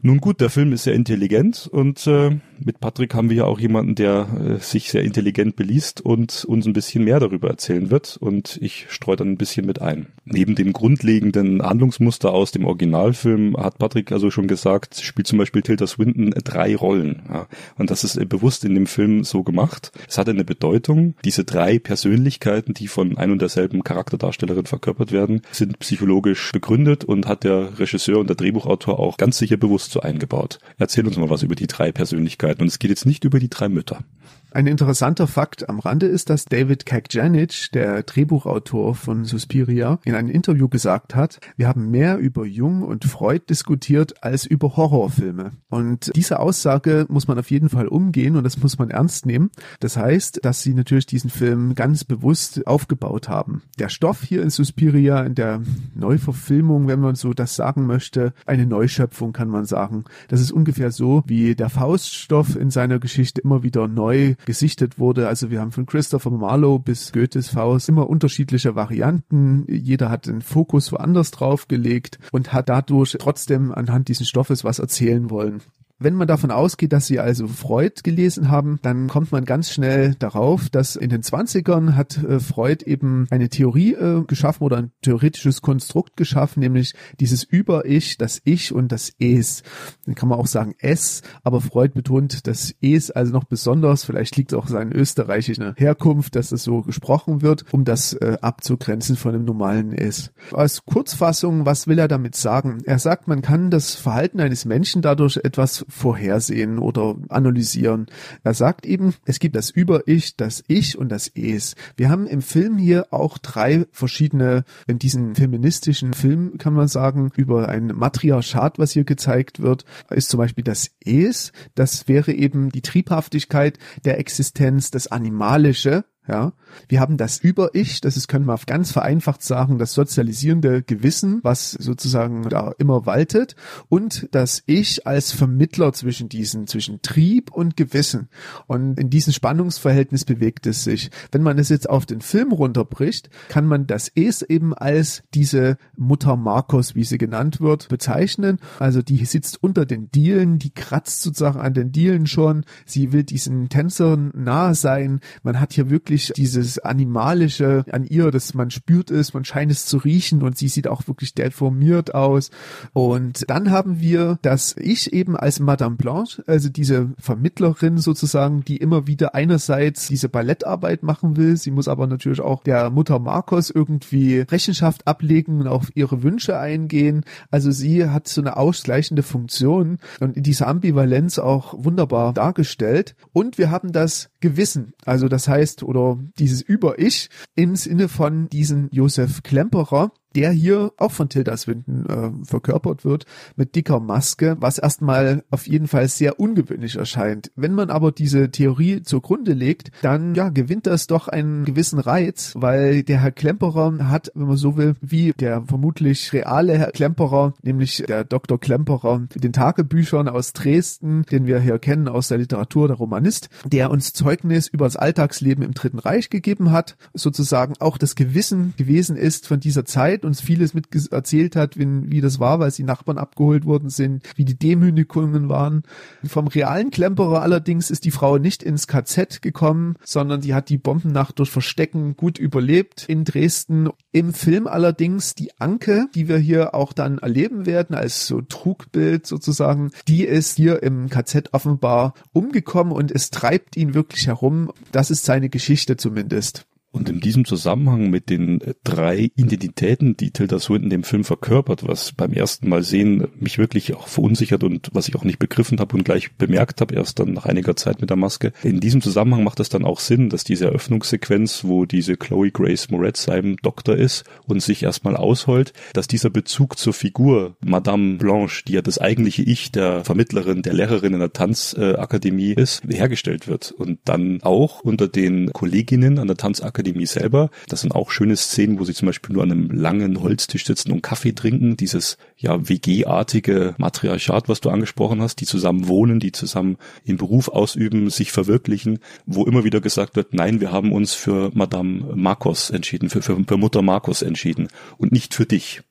Nun 0.00 0.18
gut, 0.18 0.40
der 0.40 0.50
Film 0.50 0.72
ist 0.72 0.84
sehr 0.84 0.94
intelligent 0.94 1.68
und 1.70 2.06
äh, 2.06 2.38
mit 2.64 2.80
Patrick 2.80 3.14
haben 3.14 3.28
wir 3.28 3.36
ja 3.36 3.44
auch 3.44 3.60
jemanden, 3.60 3.94
der 3.94 4.28
äh, 4.58 4.62
sich 4.62 4.90
sehr 4.90 5.02
intelligent 5.02 5.56
beliest 5.56 6.00
und 6.00 6.44
uns 6.44 6.66
ein 6.66 6.72
bisschen 6.72 7.04
mehr 7.04 7.20
darüber 7.20 7.48
erzählen 7.48 7.90
wird. 7.90 8.16
Und 8.18 8.58
ich 8.62 8.86
streue 8.88 9.16
dann 9.16 9.32
ein 9.32 9.36
bisschen 9.36 9.66
mit 9.66 9.80
ein. 9.82 10.06
Neben 10.24 10.54
dem 10.54 10.72
grundlegenden 10.72 11.62
Handlungsmuster 11.62 12.32
aus 12.32 12.50
dem 12.52 12.64
Originalfilm 12.64 13.56
hat 13.56 13.78
Patrick 13.78 14.12
also 14.12 14.30
schon 14.30 14.48
gesagt, 14.48 15.00
spielt 15.00 15.26
zum 15.26 15.38
Beispiel 15.38 15.62
Tilda 15.62 15.81
Swinton 15.86 16.30
drei 16.44 16.76
Rollen. 16.76 17.22
Ja. 17.28 17.46
Und 17.76 17.90
das 17.90 18.04
ist 18.04 18.18
bewusst 18.28 18.64
in 18.64 18.74
dem 18.74 18.86
Film 18.86 19.24
so 19.24 19.42
gemacht. 19.42 19.92
Es 20.08 20.18
hat 20.18 20.28
eine 20.28 20.44
Bedeutung. 20.44 21.14
Diese 21.24 21.44
drei 21.44 21.78
Persönlichkeiten, 21.78 22.74
die 22.74 22.88
von 22.88 23.16
ein 23.16 23.30
und 23.30 23.40
derselben 23.40 23.84
Charakterdarstellerin 23.84 24.66
verkörpert 24.66 25.12
werden, 25.12 25.42
sind 25.52 25.78
psychologisch 25.78 26.52
begründet 26.52 27.04
und 27.04 27.26
hat 27.26 27.44
der 27.44 27.78
Regisseur 27.78 28.18
und 28.18 28.28
der 28.28 28.36
Drehbuchautor 28.36 28.98
auch 28.98 29.16
ganz 29.16 29.38
sicher 29.38 29.56
bewusst 29.56 29.92
so 29.92 30.00
eingebaut. 30.00 30.58
Erzähl 30.78 31.06
uns 31.06 31.16
mal 31.16 31.30
was 31.30 31.42
über 31.42 31.54
die 31.54 31.66
drei 31.66 31.92
Persönlichkeiten. 31.92 32.62
Und 32.62 32.68
es 32.68 32.78
geht 32.78 32.90
jetzt 32.90 33.06
nicht 33.06 33.24
über 33.24 33.38
die 33.38 33.50
drei 33.50 33.68
Mütter. 33.68 34.04
Ein 34.54 34.66
interessanter 34.66 35.26
Fakt 35.26 35.70
am 35.70 35.78
Rande 35.78 36.04
ist, 36.06 36.28
dass 36.28 36.44
David 36.44 36.84
Kajanic, 36.84 37.70
der 37.72 38.02
Drehbuchautor 38.02 38.94
von 38.94 39.24
Suspiria, 39.24 39.98
in 40.04 40.14
einem 40.14 40.28
Interview 40.28 40.68
gesagt 40.68 41.14
hat, 41.14 41.40
wir 41.56 41.68
haben 41.68 41.90
mehr 41.90 42.18
über 42.18 42.44
Jung 42.44 42.82
und 42.82 43.06
Freud 43.06 43.44
diskutiert 43.48 44.22
als 44.22 44.44
über 44.44 44.76
Horrorfilme. 44.76 45.52
Und 45.70 46.12
diese 46.16 46.38
Aussage 46.38 47.06
muss 47.08 47.28
man 47.28 47.38
auf 47.38 47.50
jeden 47.50 47.70
Fall 47.70 47.88
umgehen 47.88 48.36
und 48.36 48.44
das 48.44 48.58
muss 48.58 48.78
man 48.78 48.90
ernst 48.90 49.24
nehmen. 49.24 49.50
Das 49.80 49.96
heißt, 49.96 50.40
dass 50.42 50.60
sie 50.60 50.74
natürlich 50.74 51.06
diesen 51.06 51.30
Film 51.30 51.74
ganz 51.74 52.04
bewusst 52.04 52.66
aufgebaut 52.66 53.30
haben. 53.30 53.62
Der 53.78 53.88
Stoff 53.88 54.22
hier 54.22 54.42
in 54.42 54.50
Suspiria, 54.50 55.22
in 55.22 55.34
der 55.34 55.62
Neuverfilmung, 55.94 56.88
wenn 56.88 57.00
man 57.00 57.14
so 57.14 57.32
das 57.32 57.56
sagen 57.56 57.86
möchte, 57.86 58.34
eine 58.44 58.66
Neuschöpfung 58.66 59.32
kann 59.32 59.48
man 59.48 59.64
sagen. 59.64 60.04
Das 60.28 60.42
ist 60.42 60.52
ungefähr 60.52 60.90
so, 60.92 61.22
wie 61.26 61.54
der 61.54 61.70
Fauststoff 61.70 62.54
in 62.54 62.70
seiner 62.70 62.98
Geschichte 62.98 63.40
immer 63.40 63.62
wieder 63.62 63.88
neu 63.88 64.34
gesichtet 64.44 64.98
wurde. 64.98 65.28
Also 65.28 65.50
wir 65.50 65.60
haben 65.60 65.72
von 65.72 65.86
Christopher 65.86 66.30
Marlowe 66.30 66.78
bis 66.78 67.12
Goethes 67.12 67.48
Faust 67.48 67.88
immer 67.88 68.08
unterschiedliche 68.08 68.74
Varianten. 68.74 69.64
Jeder 69.68 70.10
hat 70.10 70.26
den 70.26 70.42
Fokus 70.42 70.92
woanders 70.92 71.30
drauf 71.30 71.68
gelegt 71.68 72.18
und 72.32 72.52
hat 72.52 72.68
dadurch 72.68 73.16
trotzdem 73.18 73.72
anhand 73.72 74.08
dieses 74.08 74.28
Stoffes 74.28 74.64
was 74.64 74.78
erzählen 74.78 75.30
wollen. 75.30 75.62
Wenn 76.02 76.14
man 76.14 76.28
davon 76.28 76.50
ausgeht, 76.50 76.92
dass 76.92 77.06
sie 77.06 77.20
also 77.20 77.46
Freud 77.46 78.02
gelesen 78.02 78.50
haben, 78.50 78.78
dann 78.82 79.08
kommt 79.08 79.32
man 79.32 79.44
ganz 79.44 79.70
schnell 79.70 80.14
darauf, 80.18 80.68
dass 80.68 80.96
in 80.96 81.10
den 81.10 81.22
20ern 81.22 81.94
hat 81.94 82.22
äh, 82.22 82.40
Freud 82.40 82.84
eben 82.84 83.26
eine 83.30 83.48
Theorie 83.48 83.94
äh, 83.94 84.24
geschaffen 84.26 84.64
oder 84.64 84.78
ein 84.78 84.92
theoretisches 85.02 85.62
Konstrukt 85.62 86.16
geschaffen, 86.16 86.60
nämlich 86.60 86.94
dieses 87.20 87.44
Über-Ich, 87.44 88.18
das 88.18 88.40
Ich 88.44 88.72
und 88.72 88.90
das 88.92 89.12
Es. 89.18 89.62
Dann 90.06 90.14
kann 90.14 90.28
man 90.28 90.38
auch 90.38 90.46
sagen 90.46 90.74
Es, 90.80 91.22
aber 91.42 91.60
Freud 91.60 91.92
betont 91.94 92.46
das 92.46 92.74
Es 92.80 93.10
also 93.10 93.32
noch 93.32 93.44
besonders. 93.44 94.04
Vielleicht 94.04 94.36
liegt 94.36 94.54
auch 94.54 94.66
seine 94.66 94.94
österreichische 94.94 95.74
Herkunft, 95.76 96.36
dass 96.36 96.52
es 96.52 96.64
so 96.64 96.82
gesprochen 96.82 97.42
wird, 97.42 97.64
um 97.72 97.84
das 97.84 98.12
äh, 98.14 98.38
abzugrenzen 98.40 99.16
von 99.16 99.32
dem 99.32 99.44
normalen 99.44 99.92
Es. 99.92 100.32
Als 100.52 100.84
Kurzfassung, 100.84 101.66
was 101.66 101.86
will 101.86 101.98
er 101.98 102.08
damit 102.08 102.36
sagen? 102.36 102.78
Er 102.84 102.98
sagt, 102.98 103.28
man 103.28 103.42
kann 103.42 103.70
das 103.70 103.94
Verhalten 103.94 104.40
eines 104.40 104.64
Menschen 104.64 105.02
dadurch 105.02 105.38
etwas 105.42 105.84
vorhersehen 105.92 106.78
oder 106.78 107.16
analysieren. 107.28 108.06
Er 108.42 108.54
sagt 108.54 108.86
eben, 108.86 109.14
es 109.26 109.38
gibt 109.38 109.54
das 109.54 109.70
Über-Ich, 109.70 110.36
das 110.36 110.64
Ich 110.66 110.98
und 110.98 111.10
das 111.10 111.28
Es. 111.28 111.74
Wir 111.96 112.08
haben 112.08 112.26
im 112.26 112.40
Film 112.40 112.78
hier 112.78 113.08
auch 113.12 113.38
drei 113.38 113.86
verschiedene, 113.92 114.64
in 114.86 114.98
diesem 114.98 115.34
feministischen 115.34 116.14
Film 116.14 116.56
kann 116.58 116.72
man 116.72 116.88
sagen, 116.88 117.30
über 117.36 117.68
ein 117.68 117.88
Matriarchat, 117.88 118.78
was 118.78 118.92
hier 118.92 119.04
gezeigt 119.04 119.60
wird, 119.60 119.84
ist 120.10 120.30
zum 120.30 120.38
Beispiel 120.38 120.64
das 120.64 120.90
Es. 121.04 121.52
Das 121.74 122.08
wäre 122.08 122.32
eben 122.32 122.70
die 122.70 122.82
Triebhaftigkeit 122.82 123.78
der 124.04 124.18
Existenz, 124.18 124.90
das 124.90 125.08
Animalische, 125.08 126.04
ja, 126.28 126.52
wir 126.88 127.00
haben 127.00 127.16
das 127.16 127.38
Über-Ich, 127.38 128.00
das 128.00 128.16
ist, 128.16 128.28
können 128.28 128.46
wir 128.46 128.56
ganz 128.66 128.92
vereinfacht 128.92 129.42
sagen, 129.42 129.78
das 129.78 129.92
sozialisierende 129.92 130.82
Gewissen, 130.82 131.40
was 131.42 131.72
sozusagen 131.72 132.48
da 132.48 132.72
immer 132.78 133.06
waltet, 133.06 133.56
und 133.88 134.28
das 134.30 134.62
Ich 134.66 135.04
als 135.04 135.32
Vermittler 135.32 135.92
zwischen 135.92 136.28
diesen, 136.28 136.68
zwischen 136.68 137.02
Trieb 137.02 137.50
und 137.50 137.76
Gewissen. 137.76 138.28
Und 138.68 139.00
in 139.00 139.10
diesem 139.10 139.32
Spannungsverhältnis 139.32 140.24
bewegt 140.24 140.66
es 140.68 140.84
sich. 140.84 141.10
Wenn 141.32 141.42
man 141.42 141.58
es 141.58 141.70
jetzt 141.70 141.90
auf 141.90 142.06
den 142.06 142.20
Film 142.20 142.52
runterbricht, 142.52 143.28
kann 143.48 143.66
man 143.66 143.88
das 143.88 144.10
Es 144.14 144.42
eben 144.42 144.74
als 144.74 145.24
diese 145.34 145.76
Mutter 145.96 146.36
Markus, 146.36 146.94
wie 146.94 147.04
sie 147.04 147.18
genannt 147.18 147.60
wird, 147.60 147.88
bezeichnen. 147.88 148.58
Also 148.78 149.02
die 149.02 149.24
sitzt 149.24 149.60
unter 149.60 149.86
den 149.86 150.10
Dielen, 150.12 150.60
die 150.60 150.70
kratzt 150.70 151.22
sozusagen 151.22 151.60
an 151.60 151.74
den 151.74 151.90
Dielen 151.90 152.26
schon, 152.26 152.64
sie 152.86 153.12
will 153.12 153.24
diesen 153.24 153.68
Tänzern 153.68 154.30
nahe 154.36 154.76
sein. 154.76 155.20
Man 155.42 155.58
hat 155.58 155.72
hier 155.72 155.90
wirklich 155.90 156.11
wirklich 156.12 156.32
dieses 156.36 156.78
Animalische 156.78 157.84
an 157.90 158.04
ihr, 158.04 158.30
dass 158.30 158.54
man 158.54 158.70
spürt 158.70 159.10
es, 159.10 159.32
man 159.32 159.44
scheint 159.44 159.72
es 159.72 159.86
zu 159.86 159.96
riechen 159.96 160.42
und 160.42 160.58
sie 160.58 160.68
sieht 160.68 160.86
auch 160.86 161.06
wirklich 161.08 161.34
deformiert 161.34 162.14
aus. 162.14 162.50
Und 162.92 163.48
dann 163.48 163.70
haben 163.70 164.00
wir 164.00 164.38
das 164.42 164.76
Ich 164.78 165.12
eben 165.12 165.36
als 165.36 165.58
Madame 165.58 165.96
Blanche, 165.96 166.44
also 166.46 166.68
diese 166.68 167.10
Vermittlerin 167.18 167.98
sozusagen, 167.98 168.62
die 168.64 168.76
immer 168.76 169.06
wieder 169.06 169.34
einerseits 169.34 170.08
diese 170.08 170.28
Ballettarbeit 170.28 171.02
machen 171.02 171.36
will, 171.36 171.56
sie 171.56 171.70
muss 171.70 171.88
aber 171.88 172.06
natürlich 172.06 172.40
auch 172.40 172.62
der 172.62 172.90
Mutter 172.90 173.18
Marcos 173.18 173.70
irgendwie 173.70 174.40
Rechenschaft 174.40 175.06
ablegen 175.06 175.60
und 175.60 175.68
auf 175.68 175.90
ihre 175.94 176.22
Wünsche 176.22 176.58
eingehen. 176.58 177.24
Also 177.50 177.70
sie 177.70 178.08
hat 178.08 178.28
so 178.28 178.42
eine 178.42 178.56
ausgleichende 178.56 179.22
Funktion 179.22 179.98
und 180.20 180.36
in 180.36 180.42
dieser 180.42 180.68
Ambivalenz 180.68 181.38
auch 181.38 181.74
wunderbar 181.78 182.34
dargestellt. 182.34 183.14
Und 183.32 183.56
wir 183.56 183.70
haben 183.70 183.92
das 183.92 184.28
Gewissen, 184.40 184.92
also 185.06 185.28
das 185.28 185.48
heißt, 185.48 185.82
oder 185.82 186.01
dieses 186.38 186.62
Über-Ich 186.62 187.28
im 187.54 187.76
Sinne 187.76 188.08
von 188.08 188.48
diesen 188.48 188.88
Josef 188.90 189.42
Klemperer, 189.42 190.12
der 190.34 190.50
hier 190.50 190.92
auch 190.96 191.12
von 191.12 191.28
Tilda 191.28 191.56
Swinton 191.56 192.06
äh, 192.06 192.46
verkörpert 192.46 193.04
wird, 193.04 193.26
mit 193.56 193.74
dicker 193.74 194.00
Maske, 194.00 194.56
was 194.60 194.78
erstmal 194.78 195.44
auf 195.50 195.66
jeden 195.66 195.88
Fall 195.88 196.08
sehr 196.08 196.40
ungewöhnlich 196.40 196.96
erscheint. 196.96 197.50
Wenn 197.56 197.74
man 197.74 197.90
aber 197.90 198.12
diese 198.12 198.50
Theorie 198.50 199.02
zugrunde 199.02 199.52
legt, 199.52 199.90
dann 200.02 200.34
ja, 200.34 200.48
gewinnt 200.48 200.86
das 200.86 201.06
doch 201.06 201.28
einen 201.28 201.64
gewissen 201.64 201.98
Reiz, 201.98 202.52
weil 202.56 203.02
der 203.02 203.20
Herr 203.20 203.32
Klemperer 203.32 204.08
hat, 204.08 204.30
wenn 204.34 204.46
man 204.46 204.56
so 204.56 204.76
will, 204.76 204.94
wie 205.00 205.32
der 205.32 205.62
vermutlich 205.62 206.32
reale 206.32 206.78
Herr 206.78 206.92
Klemperer, 206.92 207.54
nämlich 207.62 208.04
der 208.06 208.24
Dr. 208.24 208.58
Klemperer 208.58 209.20
mit 209.20 209.44
den 209.44 209.52
Tagebüchern 209.52 210.28
aus 210.28 210.52
Dresden, 210.52 211.24
den 211.30 211.46
wir 211.46 211.60
hier 211.60 211.78
kennen 211.78 212.08
aus 212.08 212.28
der 212.28 212.38
Literatur, 212.38 212.88
der 212.88 212.96
Romanist, 212.96 213.48
der 213.64 213.90
uns 213.90 214.12
Zeugnis 214.12 214.68
über 214.68 214.84
das 214.86 214.96
Alltagsleben 214.96 215.64
im 215.64 215.74
Dritten 215.74 215.98
Reich 215.98 216.30
gegeben 216.30 216.70
hat, 216.70 216.96
sozusagen 217.14 217.74
auch 217.78 217.98
das 217.98 218.14
Gewissen 218.14 218.74
gewesen 218.76 219.16
ist 219.16 219.46
von 219.46 219.60
dieser 219.60 219.84
Zeit, 219.84 220.21
uns 220.24 220.40
vieles 220.40 220.74
mit 220.74 220.88
erzählt 221.10 221.56
hat, 221.56 221.78
wie, 221.78 221.86
wie 222.10 222.20
das 222.20 222.40
war, 222.40 222.60
weil 222.60 222.70
die 222.70 222.84
Nachbarn 222.84 223.18
abgeholt 223.18 223.64
worden 223.64 223.90
sind, 223.90 224.22
wie 224.36 224.44
die 224.44 224.58
Demütigungen 224.58 225.48
waren. 225.48 225.82
Vom 226.24 226.46
realen 226.46 226.90
Klemperer 226.90 227.42
allerdings 227.42 227.90
ist 227.90 228.04
die 228.04 228.10
Frau 228.10 228.38
nicht 228.38 228.62
ins 228.62 228.86
KZ 228.86 229.42
gekommen, 229.42 229.96
sondern 230.04 230.40
die 230.40 230.54
hat 230.54 230.68
die 230.68 230.78
Bombennacht 230.78 231.38
durch 231.38 231.50
Verstecken 231.50 232.16
gut 232.16 232.38
überlebt 232.38 233.04
in 233.08 233.24
Dresden. 233.24 233.90
Im 234.12 234.32
Film 234.32 234.66
allerdings 234.66 235.34
die 235.34 235.50
Anke, 235.58 236.06
die 236.14 236.28
wir 236.28 236.38
hier 236.38 236.74
auch 236.74 236.92
dann 236.92 237.18
erleben 237.18 237.66
werden 237.66 237.94
als 237.94 238.26
so 238.26 238.40
Trugbild 238.40 239.26
sozusagen, 239.26 239.90
die 240.08 240.24
ist 240.24 240.56
hier 240.56 240.82
im 240.82 241.08
KZ 241.08 241.50
offenbar 241.52 242.14
umgekommen 242.32 242.92
und 242.92 243.10
es 243.10 243.30
treibt 243.30 243.76
ihn 243.76 243.94
wirklich 243.94 244.26
herum. 244.26 244.72
Das 244.92 245.10
ist 245.10 245.24
seine 245.24 245.48
Geschichte 245.48 245.96
zumindest. 245.96 246.66
Und 246.92 247.08
in 247.08 247.20
diesem 247.20 247.46
Zusammenhang 247.46 248.10
mit 248.10 248.28
den 248.28 248.60
äh, 248.60 248.74
drei 248.84 249.30
Identitäten, 249.34 250.16
die 250.16 250.30
Tilda 250.30 250.58
Swinton 250.58 250.90
dem 250.90 251.04
Film 251.04 251.24
verkörpert, 251.24 251.86
was 251.88 252.12
beim 252.12 252.32
ersten 252.32 252.68
Mal 252.68 252.82
sehen 252.82 253.28
mich 253.40 253.56
wirklich 253.56 253.94
auch 253.94 254.08
verunsichert 254.08 254.62
und 254.62 254.90
was 254.92 255.08
ich 255.08 255.16
auch 255.16 255.24
nicht 255.24 255.38
begriffen 255.38 255.80
habe 255.80 255.96
und 255.96 256.04
gleich 256.04 256.34
bemerkt 256.36 256.82
habe, 256.82 256.94
erst 256.94 257.18
dann 257.18 257.32
nach 257.32 257.46
einiger 257.46 257.76
Zeit 257.76 258.00
mit 258.02 258.10
der 258.10 258.18
Maske. 258.18 258.52
In 258.62 258.80
diesem 258.80 259.00
Zusammenhang 259.00 259.42
macht 259.42 259.58
es 259.60 259.70
dann 259.70 259.86
auch 259.86 260.00
Sinn, 260.00 260.28
dass 260.28 260.44
diese 260.44 260.66
Eröffnungssequenz, 260.66 261.64
wo 261.64 261.86
diese 261.86 262.16
Chloe 262.16 262.50
Grace 262.50 262.90
Moretz 262.90 263.24
seinem 263.24 263.56
Doktor 263.56 263.96
ist 263.96 264.24
und 264.46 264.62
sich 264.62 264.82
erstmal 264.82 265.16
ausholt, 265.16 265.72
dass 265.94 266.08
dieser 266.08 266.28
Bezug 266.30 266.78
zur 266.78 266.92
Figur 266.92 267.56
Madame 267.64 268.18
Blanche, 268.18 268.64
die 268.66 268.74
ja 268.74 268.82
das 268.82 268.98
eigentliche 268.98 269.42
Ich 269.42 269.72
der 269.72 270.04
Vermittlerin, 270.04 270.60
der 270.60 270.74
Lehrerin 270.74 271.14
in 271.14 271.20
der 271.20 271.32
Tanzakademie 271.32 272.52
ist, 272.52 272.82
hergestellt 272.86 273.48
wird. 273.48 273.72
Und 273.72 274.00
dann 274.04 274.42
auch 274.42 274.80
unter 274.80 275.08
den 275.08 275.52
Kolleginnen 275.54 276.18
an 276.18 276.26
der 276.26 276.36
Tanzakademie 276.36 276.81
Akademie 276.82 277.06
selber. 277.06 277.50
Das 277.68 277.80
sind 277.80 277.94
auch 277.94 278.10
schöne 278.10 278.36
Szenen, 278.36 278.78
wo 278.78 278.84
sie 278.84 278.94
zum 278.94 279.06
Beispiel 279.06 279.34
nur 279.34 279.42
an 279.42 279.52
einem 279.52 279.70
langen 279.70 280.20
Holztisch 280.20 280.66
sitzen 280.66 280.90
und 280.90 281.02
Kaffee 281.02 281.32
trinken. 281.32 281.76
Dieses 281.76 282.18
ja 282.36 282.68
WG-artige 282.68 283.74
Matriarchat, 283.78 284.48
was 284.48 284.60
du 284.60 284.70
angesprochen 284.70 285.22
hast, 285.22 285.40
die 285.40 285.46
zusammen 285.46 285.86
wohnen, 285.86 286.18
die 286.18 286.32
zusammen 286.32 286.76
in 287.04 287.16
Beruf 287.16 287.48
ausüben, 287.48 288.10
sich 288.10 288.32
verwirklichen, 288.32 288.98
wo 289.26 289.44
immer 289.44 289.64
wieder 289.64 289.80
gesagt 289.80 290.16
wird, 290.16 290.34
nein, 290.34 290.60
wir 290.60 290.72
haben 290.72 290.92
uns 290.92 291.14
für 291.14 291.50
Madame 291.54 292.14
Marcos 292.16 292.70
entschieden, 292.70 293.08
für, 293.08 293.22
für, 293.22 293.42
für 293.46 293.56
Mutter 293.56 293.82
Marcos 293.82 294.22
entschieden 294.22 294.68
und 294.98 295.12
nicht 295.12 295.34
für 295.34 295.46
dich 295.46 295.82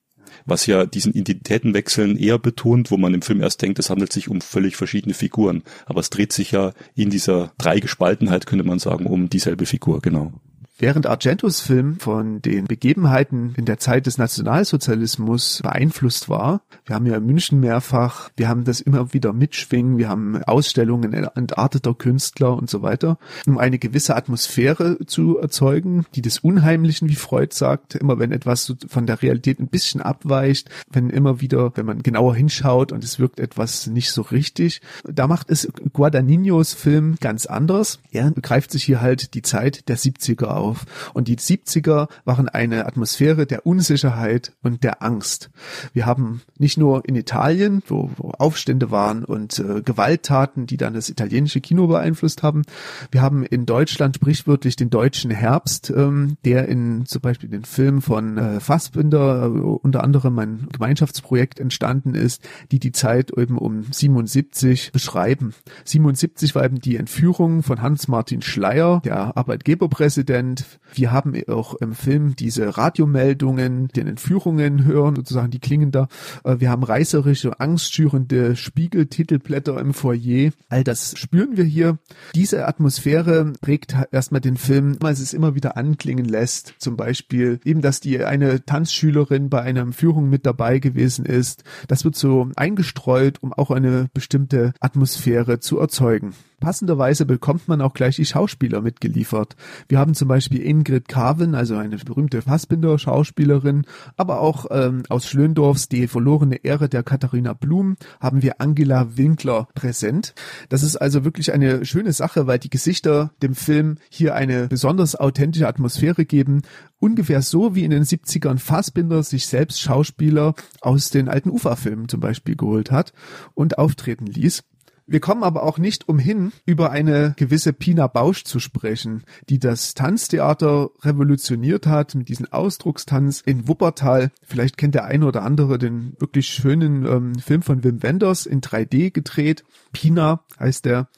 was 0.46 0.66
ja 0.66 0.86
diesen 0.86 1.14
Identitätenwechseln 1.14 2.18
eher 2.18 2.40
betont, 2.40 2.92
wo 2.92 2.98
man 2.98 3.14
im 3.14 3.22
Film 3.22 3.42
erst 3.42 3.62
denkt, 3.62 3.80
es 3.80 3.90
handelt 3.90 4.12
sich 4.12 4.30
um 4.30 4.42
völlig 4.42 4.76
verschiedene 4.76 5.14
Figuren. 5.14 5.64
Aber 5.86 6.00
es 6.00 6.10
dreht 6.10 6.34
sich 6.34 6.52
ja 6.52 6.74
in 6.96 7.10
dieser 7.10 7.54
Dreigespaltenheit, 7.58 8.46
könnte 8.46 8.66
man 8.66 8.80
sagen, 8.80 9.06
um 9.06 9.30
dieselbe 9.30 9.66
Figur, 9.66 10.02
genau. 10.02 10.34
Während 10.82 11.06
Argentos 11.06 11.62
Film 11.62 12.00
von 12.00 12.42
den 12.42 12.66
Begebenheiten 12.66 13.54
in 13.56 13.66
der 13.66 13.78
Zeit 13.78 14.08
des 14.08 14.18
Nationalsozialismus 14.18 15.60
beeinflusst 15.62 16.28
war, 16.28 16.62
wir 16.88 16.96
haben 16.96 17.06
ja 17.06 17.18
in 17.18 17.26
München 17.28 17.60
mehrfach, 17.60 18.32
wir 18.36 18.50
haben 18.50 18.64
das 18.64 18.82
immer 18.82 19.14
wieder 19.14 19.32
mitschwingen, 19.32 20.00
wir 20.00 20.10
haben 20.10 20.44
Ausstellungen 20.44 21.14
entarteter 21.14 21.94
Künstler 21.94 22.58
und 22.58 22.68
so 22.68 22.82
weiter, 22.82 23.20
um 23.46 23.60
eine 23.60 23.78
gewisse 23.78 24.16
Atmosphäre 24.16 24.98
zu 25.06 25.38
erzeugen, 25.38 26.08
die 26.16 26.24
des 26.24 26.40
Unheimlichen, 26.40 27.10
wie 27.10 27.16
Freud 27.16 27.54
sagt, 27.54 27.94
immer 27.94 28.18
wenn 28.18 28.32
etwas 28.32 28.74
von 28.88 29.06
der 29.06 29.22
Realität 29.22 29.60
ein 29.60 29.68
bisschen 29.68 30.02
abweicht, 30.02 30.72
wenn 30.92 31.12
immer 31.12 31.42
wieder, 31.42 31.74
wenn 31.76 31.86
man 31.86 32.02
genauer 32.02 32.34
hinschaut 32.34 32.92
und 32.92 33.04
es 33.04 33.20
wirkt 33.20 33.40
etwas 33.40 33.86
nicht 33.86 34.10
so 34.10 34.24
richtig, 34.24 34.82
da 35.04 35.28
macht 35.28 35.52
es 35.52 35.72
Guadagninos 35.94 36.74
Film 36.74 37.18
ganz 37.20 37.46
anders. 37.46 38.00
Er 38.10 38.32
begreift 38.32 38.72
sich 38.72 38.84
hier 38.84 39.00
halt 39.00 39.36
die 39.36 39.44
Zeit 39.44 39.88
der 39.88 40.00
70er 40.00 40.46
auf 40.46 40.71
auf. 40.72 40.86
Und 41.14 41.28
die 41.28 41.38
70er 41.38 42.08
waren 42.26 42.50
eine 42.50 42.86
Atmosphäre 42.86 43.46
der 43.46 43.66
Unsicherheit 43.66 44.54
und 44.64 44.84
der 44.84 45.04
Angst. 45.04 45.50
Wir 45.94 46.06
haben 46.06 46.42
nicht 46.58 46.78
nur 46.78 47.08
in 47.08 47.16
Italien, 47.16 47.84
wo, 47.88 48.10
wo 48.18 48.32
Aufstände 48.32 48.92
waren 48.92 49.24
und 49.24 49.60
äh, 49.60 49.82
Gewalttaten, 49.82 50.66
die 50.66 50.78
dann 50.78 50.94
das 50.94 51.10
italienische 51.10 51.62
Kino 51.62 51.88
beeinflusst 51.88 52.44
haben. 52.44 52.64
Wir 53.12 53.22
haben 53.22 53.44
in 53.44 53.66
Deutschland 53.66 54.16
sprichwörtlich 54.16 54.76
den 54.76 54.90
deutschen 54.90 55.32
Herbst, 55.32 55.92
ähm, 55.96 56.38
der 56.46 56.68
in 56.68 57.06
zum 57.06 57.22
Beispiel 57.22 57.50
den 57.50 57.66
Film 57.66 58.02
von 58.02 58.38
äh, 58.38 58.60
Fassbinder, 58.60 59.46
äh, 59.46 59.48
unter 59.48 60.04
anderem 60.04 60.40
ein 60.40 60.68
Gemeinschaftsprojekt 60.72 61.60
entstanden 61.60 62.16
ist, 62.16 62.48
die 62.72 62.80
die 62.80 62.92
Zeit 62.92 63.32
eben 63.38 63.58
um 63.58 63.84
77 63.92 64.92
beschreiben. 64.92 65.54
77 65.86 66.56
war 66.56 66.64
eben 66.64 66.80
die 66.80 66.96
Entführung 66.96 67.64
von 67.64 67.82
Hans-Martin 67.82 68.42
Schleier, 68.42 69.02
der 69.04 69.38
Arbeitgeberpräsident, 69.38 70.51
wir 70.94 71.12
haben 71.12 71.34
auch 71.48 71.76
im 71.76 71.94
Film 71.94 72.36
diese 72.36 72.78
Radiomeldungen, 72.78 73.88
den 73.90 74.08
Entführungen 74.08 74.86
hören, 74.86 75.16
sozusagen, 75.16 75.52
die 75.52 75.60
klingen 75.60 75.92
da. 75.92 76.08
Äh, 76.44 76.60
wir 76.60 76.70
haben 76.70 76.84
reißerische, 76.84 77.60
angstschürende 77.60 78.56
Spiegeltitelblätter 78.56 79.80
im 79.80 79.94
Foyer. 79.94 80.52
All 80.70 80.84
das 80.84 81.18
spüren 81.18 81.58
wir 81.58 81.64
hier. 81.64 81.98
Diese 82.36 82.68
Atmosphäre 82.68 83.54
prägt 83.62 83.96
erstmal 84.12 84.42
den 84.42 84.58
Film, 84.58 84.98
weil 85.00 85.14
es 85.14 85.34
immer 85.34 85.56
wieder 85.56 85.78
anklingen 85.78 86.26
lässt. 86.26 86.74
Zum 86.78 86.98
Beispiel 86.98 87.60
eben, 87.64 87.82
dass 87.82 88.00
die 88.00 88.24
eine 88.24 88.66
Tanzschülerin 88.66 89.50
bei 89.50 89.62
einer 89.62 89.92
Führung 89.92 90.30
mit 90.30 90.46
dabei 90.46 90.80
gewesen 90.80 91.26
ist. 91.26 91.64
Das 91.88 92.04
wird 92.04 92.16
so 92.16 92.50
eingestreut, 92.56 93.42
um 93.42 93.54
auch 93.54 93.72
eine 93.72 94.10
bestimmte 94.14 94.74
Atmosphäre 94.80 95.60
zu 95.60 95.80
erzeugen 95.80 96.34
passenderweise 96.62 97.26
bekommt 97.26 97.68
man 97.68 97.82
auch 97.82 97.94
gleich 97.94 98.16
die 98.16 98.26
Schauspieler 98.26 98.80
mitgeliefert. 98.80 99.58
Wir 99.90 100.00
haben 100.00 100.14
zum 100.14 100.30
Beispiel 100.30 100.62
Ingrid 100.62 101.10
Carven, 101.10 101.54
also 101.56 101.76
eine 101.76 101.98
berühmte 101.98 102.42
Fassbinder-Schauspielerin, 102.42 103.86
aber 104.16 104.40
auch 104.40 104.68
ähm, 104.72 105.04
aus 105.10 105.28
Schlöndorfs 105.28 105.90
Die 105.90 106.08
verlorene 106.08 106.64
Ehre 106.64 106.88
der 106.88 107.04
Katharina 107.04 107.52
Blum 107.52 107.98
haben 108.22 108.42
wir 108.42 108.62
Angela 108.62 109.18
Winkler 109.18 109.68
präsent. 109.74 110.34
Das 110.70 110.84
ist 110.84 110.96
also 110.96 111.26
wirklich 111.26 111.52
eine 111.52 111.84
schöne 111.84 112.14
Sache, 112.14 112.48
weil 112.48 112.60
die 112.60 112.70
Gesichter 112.70 113.32
dem 113.42 113.56
Film 113.56 113.98
hier 114.10 114.36
eine 114.36 114.70
besonders 114.70 115.18
authentische 115.18 115.68
Atmosphäre 115.68 116.24
geben 116.24 116.62
ungefähr 117.02 117.42
so 117.42 117.76
wie 117.76 117.84
in 117.84 117.92
den 117.92 118.04
70ern 118.04 118.60
Fassbinder 118.60 119.24
sich 119.24 119.48
selbst 119.48 119.82
Schauspieler 119.82 120.54
aus 120.82 121.10
den 121.10 121.28
alten 121.28 121.50
Ufa-Filmen 121.50 122.08
zum 122.08 122.20
Beispiel 122.20 122.56
geholt 122.56 122.92
hat 122.92 123.12
und 123.56 123.78
auftreten 123.78 124.28
ließ. 124.28 124.64
Wir 125.12 125.20
kommen 125.20 125.44
aber 125.44 125.64
auch 125.64 125.78
nicht 125.78 126.08
umhin, 126.08 126.54
über 126.66 126.90
eine 126.92 127.34
gewisse 127.36 127.74
Pina 127.74 128.08
Bausch 128.08 128.46
zu 128.46 128.60
sprechen, 128.60 129.24
die 129.50 129.60
das 129.60 129.94
Tanztheater 129.94 130.90
revolutioniert 131.02 131.86
hat 131.86 132.16
mit 132.16 132.30
diesem 132.30 132.46
Ausdruckstanz 132.50 133.42
in 133.42 133.68
Wuppertal. 133.68 134.32
Vielleicht 134.42 134.78
kennt 134.78 134.96
der 134.96 135.04
eine 135.04 135.26
oder 135.26 135.44
andere 135.44 135.78
den 135.78 136.14
wirklich 136.20 136.48
schönen 136.48 137.06
ähm, 137.06 137.36
Film 137.36 137.62
von 137.62 137.84
Wim 137.84 138.02
Wenders 138.02 138.46
in 138.46 138.62
3D 138.62 139.12
gedreht. 139.12 139.66
Pina 139.92 140.46
heißt 140.58 140.86
der, 140.86 141.10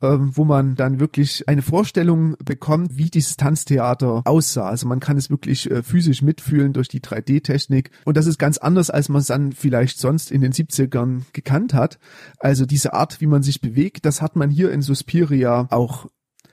ähm, 0.00 0.30
wo 0.36 0.44
man 0.44 0.76
dann 0.76 1.00
wirklich 1.00 1.48
eine 1.48 1.62
Vorstellung 1.62 2.36
bekommt, 2.44 2.96
wie 2.96 3.10
dieses 3.10 3.36
Tanztheater 3.36 4.22
aussah. 4.24 4.68
Also 4.68 4.86
man 4.86 5.00
kann 5.00 5.16
es 5.16 5.30
wirklich 5.30 5.68
äh, 5.68 5.82
physisch 5.82 6.22
mitfühlen 6.22 6.72
durch 6.72 6.86
die 6.86 7.00
3D-Technik. 7.00 7.90
Und 8.04 8.16
das 8.16 8.26
ist 8.26 8.38
ganz 8.38 8.58
anders, 8.58 8.88
als 8.90 9.08
man 9.08 9.20
es 9.20 9.26
dann 9.26 9.50
vielleicht 9.50 9.98
sonst 9.98 10.30
in 10.30 10.42
den 10.42 10.52
70ern 10.52 11.22
gekannt 11.32 11.74
hat. 11.74 11.98
Also 12.38 12.66
diese 12.66 12.92
Art, 12.92 13.20
wie 13.20 13.31
man 13.31 13.31
sich 13.40 13.60
bewegt, 13.60 14.04
das 14.04 14.20
hat 14.20 14.34
man 14.34 14.50
hier 14.50 14.72
in 14.72 14.82
Suspiria 14.82 15.68
auch 15.70 16.06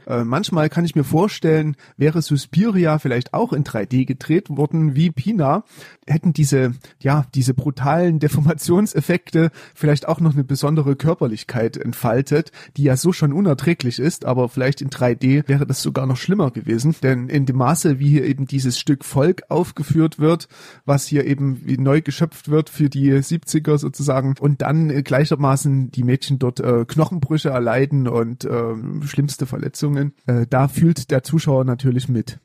äh, 0.10 0.24
manchmal 0.24 0.70
kann 0.70 0.86
ich 0.86 0.96
mir 0.96 1.04
vorstellen, 1.04 1.78
wäre 1.96 2.22
Suspiria 2.22 2.98
vielleicht 2.98 3.34
auch 3.34 3.54
in 3.54 3.64
3D 3.64 4.06
gedreht 4.06 4.50
worden 4.50 4.96
wie 4.96 5.12
Pina, 5.12 5.64
hätten 6.08 6.34
diese, 6.34 6.74
ja, 7.00 7.26
diese 7.36 7.54
brutalen 7.54 8.20
Deformationseffekte 8.20 9.52
vielleicht 9.76 10.08
auch 10.08 10.20
noch 10.20 10.34
eine 10.34 10.44
besondere 10.44 10.96
Körperlichkeit 10.96 11.78
entfaltet, 11.78 12.52
die 12.76 12.84
ja 12.84 12.98
so 12.98 13.14
schon 13.14 13.34
unerträglich 13.34 14.00
ist, 14.00 14.26
aber 14.26 14.50
vielleicht 14.50 14.82
in 14.82 14.90
3D 14.90 15.48
wäre 15.48 15.68
das 15.68 15.84
sogar 15.84 16.08
noch 16.08 16.18
schlimmer 16.18 16.50
gewesen, 16.50 16.96
denn 17.04 17.30
in 17.30 17.46
dem 17.46 17.58
Maße, 17.58 18.00
wie 18.00 18.10
hier 18.10 18.26
eben 18.26 18.48
dieses 18.48 18.80
Stück 18.80 19.06
Volk 19.06 19.44
aufgeführt 19.50 20.18
wird, 20.18 20.48
was 20.86 21.06
hier 21.06 21.26
eben 21.26 21.62
neu 21.78 22.02
geschöpft 22.02 22.50
wird 22.50 22.70
für 22.70 22.90
die 22.90 23.14
70er 23.14 23.78
sozusagen 23.78 24.36
und 24.40 24.64
dann 24.64 25.04
gleichermaßen 25.04 25.92
die 25.92 26.04
Mädchen 26.04 26.40
dort 26.40 26.60
äh, 26.60 26.86
Knochenbrüche 26.88 27.50
erleiden 27.50 28.08
und 28.08 28.46
äh, 28.46 28.74
schlimmste 29.06 29.46
Verletzungen 29.46 29.99
Verletzungen, 30.00 30.14
äh, 30.26 30.46
da 30.50 30.68
fühlt 30.68 31.12
der 31.12 31.24
Zuschauer 31.24 31.66
natürlich 31.66 32.10
mit. 32.10 32.40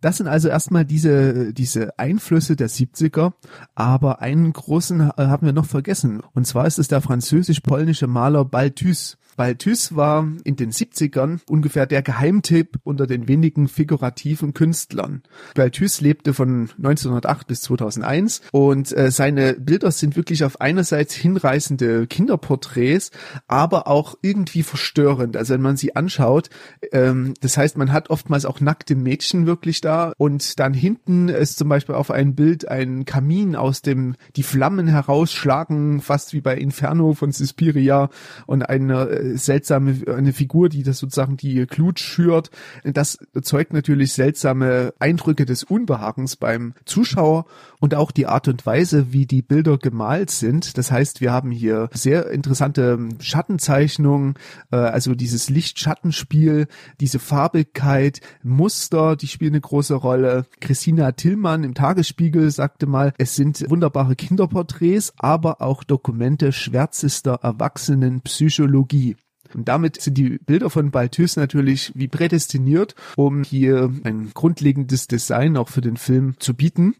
Das 0.00 0.18
sind 0.18 0.28
also 0.28 0.48
erstmal 0.48 0.84
diese, 0.84 1.52
diese 1.52 1.98
Einflüsse 1.98 2.54
der 2.54 2.68
70er, 2.68 3.32
aber 3.74 4.20
einen 4.20 4.52
großen 4.52 5.00
äh, 5.00 5.12
haben 5.16 5.46
wir 5.46 5.52
noch 5.52 5.66
vergessen. 5.66 6.22
Und 6.34 6.46
zwar 6.46 6.66
ist 6.66 6.78
es 6.78 6.88
der 6.88 7.00
französisch-polnische 7.00 8.06
Maler 8.06 8.44
Balthus. 8.44 9.18
Balthus 9.38 9.94
war 9.94 10.28
in 10.42 10.56
den 10.56 10.72
70ern 10.72 11.38
ungefähr 11.48 11.86
der 11.86 12.02
Geheimtipp 12.02 12.80
unter 12.82 13.06
den 13.06 13.28
wenigen 13.28 13.68
figurativen 13.68 14.52
Künstlern. 14.52 15.22
Balthus 15.54 16.00
lebte 16.00 16.34
von 16.34 16.70
1908 16.76 17.46
bis 17.46 17.60
2001 17.62 18.42
und 18.50 18.94
äh, 18.96 19.12
seine 19.12 19.54
Bilder 19.54 19.92
sind 19.92 20.16
wirklich 20.16 20.42
auf 20.42 20.60
einerseits 20.60 21.14
hinreißende 21.14 22.08
Kinderporträts, 22.08 23.12
aber 23.46 23.86
auch 23.86 24.16
irgendwie 24.22 24.64
verstörend. 24.64 25.36
Also 25.36 25.54
wenn 25.54 25.62
man 25.62 25.76
sie 25.76 25.94
anschaut, 25.94 26.50
ähm, 26.90 27.34
das 27.40 27.56
heißt, 27.56 27.78
man 27.78 27.92
hat 27.92 28.10
oftmals 28.10 28.44
auch 28.44 28.60
nackte 28.60 28.96
Mädchen 28.96 29.46
wirklich 29.46 29.80
da 29.80 30.14
und 30.18 30.58
dann 30.58 30.74
hinten 30.74 31.28
ist 31.28 31.58
zum 31.58 31.68
Beispiel 31.68 31.94
auf 31.94 32.10
einem 32.10 32.34
Bild 32.34 32.66
ein 32.66 33.04
Kamin, 33.04 33.54
aus 33.54 33.82
dem 33.82 34.16
die 34.34 34.42
Flammen 34.42 34.88
herausschlagen, 34.88 36.00
fast 36.00 36.32
wie 36.32 36.40
bei 36.40 36.56
Inferno 36.56 37.14
von 37.14 37.30
Suspiria 37.30 38.10
und 38.46 38.68
eine 38.68 39.08
äh, 39.08 39.27
seltsame, 39.36 39.96
eine 40.06 40.32
Figur, 40.32 40.68
die 40.68 40.82
das 40.82 40.98
sozusagen 40.98 41.36
die 41.36 41.66
Glut 41.66 42.00
schürt. 42.00 42.50
Das 42.84 43.18
erzeugt 43.34 43.72
natürlich 43.72 44.12
seltsame 44.12 44.94
Eindrücke 44.98 45.44
des 45.44 45.64
Unbehagens 45.64 46.36
beim 46.36 46.74
Zuschauer 46.84 47.46
und 47.80 47.94
auch 47.94 48.10
die 48.10 48.26
Art 48.26 48.48
und 48.48 48.64
Weise, 48.66 49.12
wie 49.12 49.26
die 49.26 49.42
Bilder 49.42 49.78
gemalt 49.78 50.30
sind. 50.30 50.78
Das 50.78 50.90
heißt, 50.90 51.20
wir 51.20 51.32
haben 51.32 51.50
hier 51.50 51.88
sehr 51.92 52.30
interessante 52.30 52.98
Schattenzeichnungen, 53.20 54.34
äh, 54.70 54.76
also 54.76 55.14
dieses 55.14 55.50
Licht-Schattenspiel, 55.50 56.66
diese 57.00 57.18
Farbigkeit, 57.18 58.20
Muster, 58.42 59.16
die 59.16 59.28
spielen 59.28 59.52
eine 59.52 59.60
große 59.60 59.94
Rolle. 59.94 60.46
Christina 60.60 61.12
Tillmann 61.12 61.64
im 61.64 61.74
Tagesspiegel 61.74 62.50
sagte 62.50 62.86
mal, 62.86 63.12
es 63.18 63.36
sind 63.36 63.68
wunderbare 63.68 64.16
Kinderporträts, 64.16 65.12
aber 65.18 65.60
auch 65.60 65.84
Dokumente 65.84 66.52
schwärzester 66.52 67.40
Erwachsenenpsychologie. 67.42 69.16
Und 69.54 69.68
damit 69.68 70.00
sind 70.00 70.18
die 70.18 70.38
Bilder 70.38 70.70
von 70.70 70.90
Balthus 70.90 71.36
natürlich 71.36 71.92
wie 71.94 72.08
prädestiniert, 72.08 72.94
um 73.16 73.42
hier 73.42 73.90
ein 74.04 74.30
grundlegendes 74.34 75.06
Design 75.06 75.56
auch 75.56 75.68
für 75.68 75.80
den 75.80 75.96
Film 75.96 76.34
zu 76.38 76.54
bieten. 76.54 76.94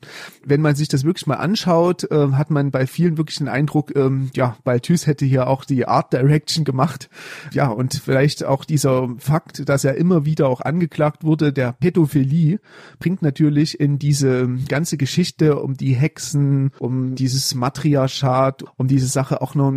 Wenn 0.45 0.61
man 0.61 0.75
sich 0.75 0.89
das 0.89 1.05
wirklich 1.05 1.27
mal 1.27 1.37
anschaut, 1.37 2.11
äh, 2.11 2.33
hat 2.33 2.51
man 2.51 2.71
bei 2.71 2.87
vielen 2.87 3.19
wirklich 3.19 3.39
den 3.39 3.49
Eindruck, 3.49 3.95
ähm, 3.97 4.31
ja, 4.35 4.57
Balthus 4.65 5.07
hätte 5.07 5.25
hier 5.25 5.47
auch 5.49 5.65
die 5.65 5.87
Art 5.87 6.13
Direction 6.13 6.65
gemacht. 6.65 7.11
Ja, 7.53 7.69
und 7.69 7.95
vielleicht 7.95 8.45
auch 8.45 8.65
dieser 8.65 9.09
Fakt, 9.19 9.69
dass 9.69 9.85
er 9.85 9.97
immer 9.97 10.25
wieder 10.25 10.49
auch 10.49 10.61
angeklagt 10.61 11.25
wurde, 11.25 11.53
der 11.53 11.73
Pädophilie, 11.73 12.61
bringt 12.99 13.23
natürlich 13.23 13.79
in 13.79 13.99
diese 13.99 14.49
ganze 14.69 14.97
Geschichte 14.97 15.61
um 15.61 15.75
die 15.75 15.95
Hexen, 15.95 16.73
um 16.79 17.15
dieses 17.15 17.55
Matriarchat, 17.55 18.65
um 18.77 18.89
diese 18.89 19.07
Sache 19.07 19.43
auch 19.43 19.55
noch 19.55 19.69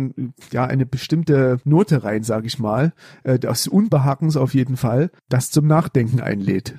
ja 0.52 0.64
eine 0.64 0.86
bestimmte 0.86 1.58
Note 1.64 2.04
rein, 2.04 2.22
sage 2.22 2.46
ich 2.46 2.58
mal 2.58 2.61
mal, 2.62 2.92
äh, 3.24 3.38
des 3.38 3.68
Unbehagens 3.68 4.36
auf 4.36 4.54
jeden 4.54 4.76
Fall, 4.76 5.10
das 5.28 5.50
zum 5.50 5.66
Nachdenken 5.66 6.20
einlädt. 6.20 6.74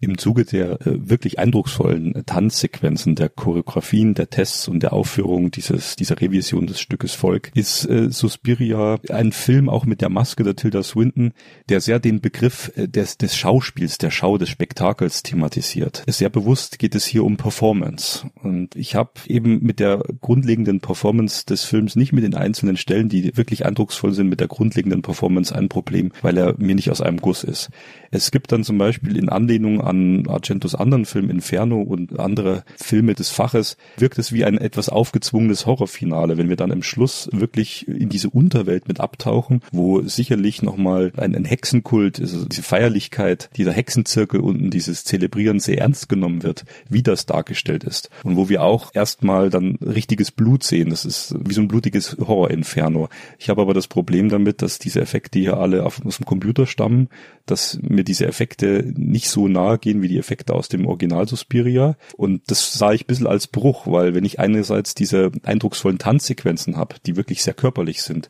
Im 0.00 0.16
Zuge 0.16 0.44
der 0.44 0.80
äh, 0.86 1.08
wirklich 1.08 1.40
eindrucksvollen 1.40 2.14
äh, 2.14 2.22
Tanzsequenzen, 2.22 3.16
der 3.16 3.28
Choreografien, 3.28 4.14
der 4.14 4.30
Tests 4.30 4.68
und 4.68 4.84
der 4.84 4.92
Aufführung 4.92 5.50
dieses, 5.50 5.96
dieser 5.96 6.20
Revision 6.20 6.68
des 6.68 6.80
Stückes 6.80 7.14
Volk 7.14 7.50
ist 7.54 7.84
äh, 7.86 8.08
Suspiria 8.10 9.00
ein 9.08 9.32
Film 9.32 9.68
auch 9.68 9.86
mit 9.86 10.00
der 10.00 10.08
Maske 10.08 10.44
der 10.44 10.54
Tilda 10.54 10.84
Swinton, 10.84 11.32
der 11.68 11.80
sehr 11.80 11.98
den 11.98 12.20
Begriff 12.20 12.70
äh, 12.76 12.86
des, 12.86 13.18
des 13.18 13.36
Schauspiels, 13.36 13.98
der 13.98 14.12
Schau, 14.12 14.38
des 14.38 14.50
Spektakels 14.50 15.24
thematisiert. 15.24 16.04
Sehr 16.06 16.30
bewusst 16.30 16.78
geht 16.78 16.94
es 16.94 17.04
hier 17.04 17.24
um 17.24 17.36
Performance. 17.36 18.30
Und 18.40 18.76
ich 18.76 18.94
habe 18.94 19.10
eben 19.26 19.64
mit 19.64 19.80
der 19.80 20.04
grundlegenden 20.20 20.78
Performance 20.80 21.44
des 21.44 21.64
Films, 21.64 21.96
nicht 21.96 22.12
mit 22.12 22.22
den 22.22 22.34
einzelnen 22.34 22.76
Stellen, 22.76 23.08
die 23.08 23.36
wirklich 23.36 23.66
eindrucksvoll 23.66 24.12
sind, 24.12 24.28
mit 24.28 24.38
der 24.38 24.46
grundlegenden 24.46 25.02
Performance 25.02 25.52
ein 25.52 25.68
Problem, 25.68 26.12
weil 26.22 26.38
er 26.38 26.54
mir 26.56 26.76
nicht 26.76 26.92
aus 26.92 27.00
einem 27.00 27.20
Guss 27.20 27.42
ist. 27.42 27.70
Es 28.12 28.30
gibt 28.30 28.52
dann 28.52 28.62
zum 28.62 28.78
Beispiel 28.78 29.16
in 29.16 29.28
Anlehnung 29.28 29.87
an 29.88 30.26
Argentos 30.28 30.74
anderen 30.74 31.04
Film 31.04 31.30
Inferno 31.30 31.80
und 31.80 32.18
andere 32.18 32.64
Filme 32.76 33.14
des 33.14 33.30
Faches, 33.30 33.76
wirkt 33.96 34.18
es 34.18 34.32
wie 34.32 34.44
ein 34.44 34.58
etwas 34.58 34.88
aufgezwungenes 34.88 35.66
Horrorfinale, 35.66 36.38
wenn 36.38 36.48
wir 36.48 36.56
dann 36.56 36.70
im 36.70 36.82
Schluss 36.82 37.28
wirklich 37.32 37.88
in 37.88 38.08
diese 38.08 38.30
Unterwelt 38.30 38.88
mit 38.88 39.00
abtauchen, 39.00 39.62
wo 39.72 40.02
sicherlich 40.02 40.62
nochmal 40.62 41.12
ein, 41.16 41.34
ein 41.34 41.44
Hexenkult, 41.44 42.20
also 42.20 42.44
diese 42.44 42.62
Feierlichkeit, 42.62 43.50
dieser 43.56 43.72
Hexenzirkel 43.72 44.40
unten, 44.40 44.70
dieses 44.70 45.04
Zelebrieren 45.04 45.60
sehr 45.60 45.78
ernst 45.78 46.08
genommen 46.08 46.42
wird, 46.42 46.64
wie 46.88 47.02
das 47.02 47.26
dargestellt 47.26 47.84
ist. 47.84 48.10
Und 48.22 48.36
wo 48.36 48.48
wir 48.48 48.62
auch 48.62 48.94
erstmal 48.94 49.50
dann 49.50 49.76
richtiges 49.76 50.30
Blut 50.30 50.62
sehen. 50.64 50.90
Das 50.90 51.04
ist 51.04 51.34
wie 51.38 51.54
so 51.54 51.60
ein 51.60 51.68
blutiges 51.68 52.16
Horror-Inferno. 52.18 53.08
Ich 53.38 53.48
habe 53.48 53.62
aber 53.62 53.74
das 53.74 53.88
Problem 53.88 54.28
damit, 54.28 54.62
dass 54.62 54.78
diese 54.78 55.00
Effekte 55.00 55.38
hier 55.38 55.56
alle 55.56 55.84
aus 55.84 55.96
dem 56.00 56.26
Computer 56.26 56.66
stammen, 56.66 57.08
dass 57.46 57.78
mir 57.82 58.04
diese 58.04 58.26
Effekte 58.26 58.92
nicht 58.96 59.28
so 59.30 59.48
nahe 59.48 59.77
gehen 59.78 60.02
wie 60.02 60.08
die 60.08 60.18
Effekte 60.18 60.54
aus 60.54 60.68
dem 60.68 60.86
Original 60.86 61.26
Suspiria. 61.26 61.96
Und 62.16 62.50
das 62.50 62.74
sah 62.74 62.92
ich 62.92 63.04
ein 63.04 63.06
bisschen 63.06 63.26
als 63.26 63.46
Bruch, 63.46 63.86
weil 63.86 64.14
wenn 64.14 64.24
ich 64.24 64.38
einerseits 64.38 64.94
diese 64.94 65.32
eindrucksvollen 65.42 65.98
Tanzsequenzen 65.98 66.76
habe, 66.76 66.96
die 67.06 67.16
wirklich 67.16 67.42
sehr 67.42 67.54
körperlich 67.54 68.02
sind, 68.02 68.28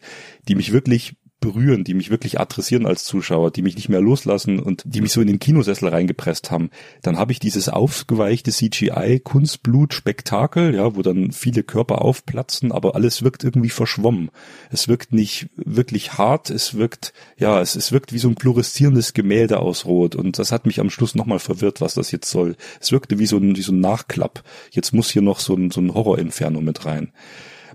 die 0.49 0.55
mich 0.55 0.73
wirklich 0.73 1.17
berühren, 1.41 1.85
die 1.85 1.95
mich 1.95 2.11
wirklich 2.11 2.41
adressieren 2.41 2.87
als 2.87 3.05
Zuschauer, 3.05 3.51
die 3.51 3.63
mich 3.63 3.77
nicht 3.77 3.89
mehr 3.89 4.01
loslassen 4.01 4.59
und 4.59 4.83
die 4.85 5.01
mich 5.01 5.13
so 5.13 5.21
in 5.21 5.27
den 5.27 5.39
Kinosessel 5.39 5.89
reingepresst 5.89 6.51
haben, 6.51 6.71
dann 7.03 7.17
habe 7.17 7.33
ich 7.33 7.39
dieses 7.39 7.69
aufgeweichte 7.69 8.51
CGI 8.51 9.21
Kunstblut 9.23 9.95
Spektakel, 9.95 10.75
ja, 10.75 10.97
wo 10.97 11.03
dann 11.03 11.33
viele 11.33 11.63
Körper 11.63 12.03
aufplatzen, 12.03 12.73
aber 12.73 12.95
alles 12.95 13.23
wirkt 13.23 13.45
irgendwie 13.45 13.71
verschwommen. 13.71 14.31
Es 14.71 14.89
wirkt 14.89 15.13
nicht 15.13 15.49
wirklich 15.57 16.19
hart, 16.19 16.51
es 16.51 16.75
wirkt 16.75 17.13
ja, 17.37 17.61
es, 17.61 17.77
es 17.77 17.93
wirkt 17.93 18.13
wie 18.13 18.19
so 18.19 18.29
ein 18.29 18.37
fluoreszierendes 18.37 19.15
Gemälde 19.15 19.61
aus 19.61 19.85
Rot 19.85 20.17
und 20.17 20.39
das 20.39 20.51
hat 20.53 20.67
mich 20.67 20.81
am 20.81 20.91
Schluss 20.91 21.15
nochmal 21.15 21.39
verwirrt, 21.39 21.81
was 21.81 21.95
das 21.95 22.11
jetzt 22.11 22.31
soll. 22.31 22.57
Es 22.81 22.93
wirkte 22.93 23.19
wie 23.19 23.27
so 23.27 23.37
ein 23.37 23.57
wie 23.57 23.63
so 23.63 23.73
ein 23.73 23.81
Nachklapp. 23.81 24.43
Jetzt 24.71 24.93
muss 24.93 25.11
hier 25.11 25.23
noch 25.23 25.41
so 25.41 25.55
ein 25.55 25.71
so 25.71 25.81
ein 25.81 25.95
Horrorinferno 25.95 26.61
mit 26.61 26.85
rein 26.85 27.13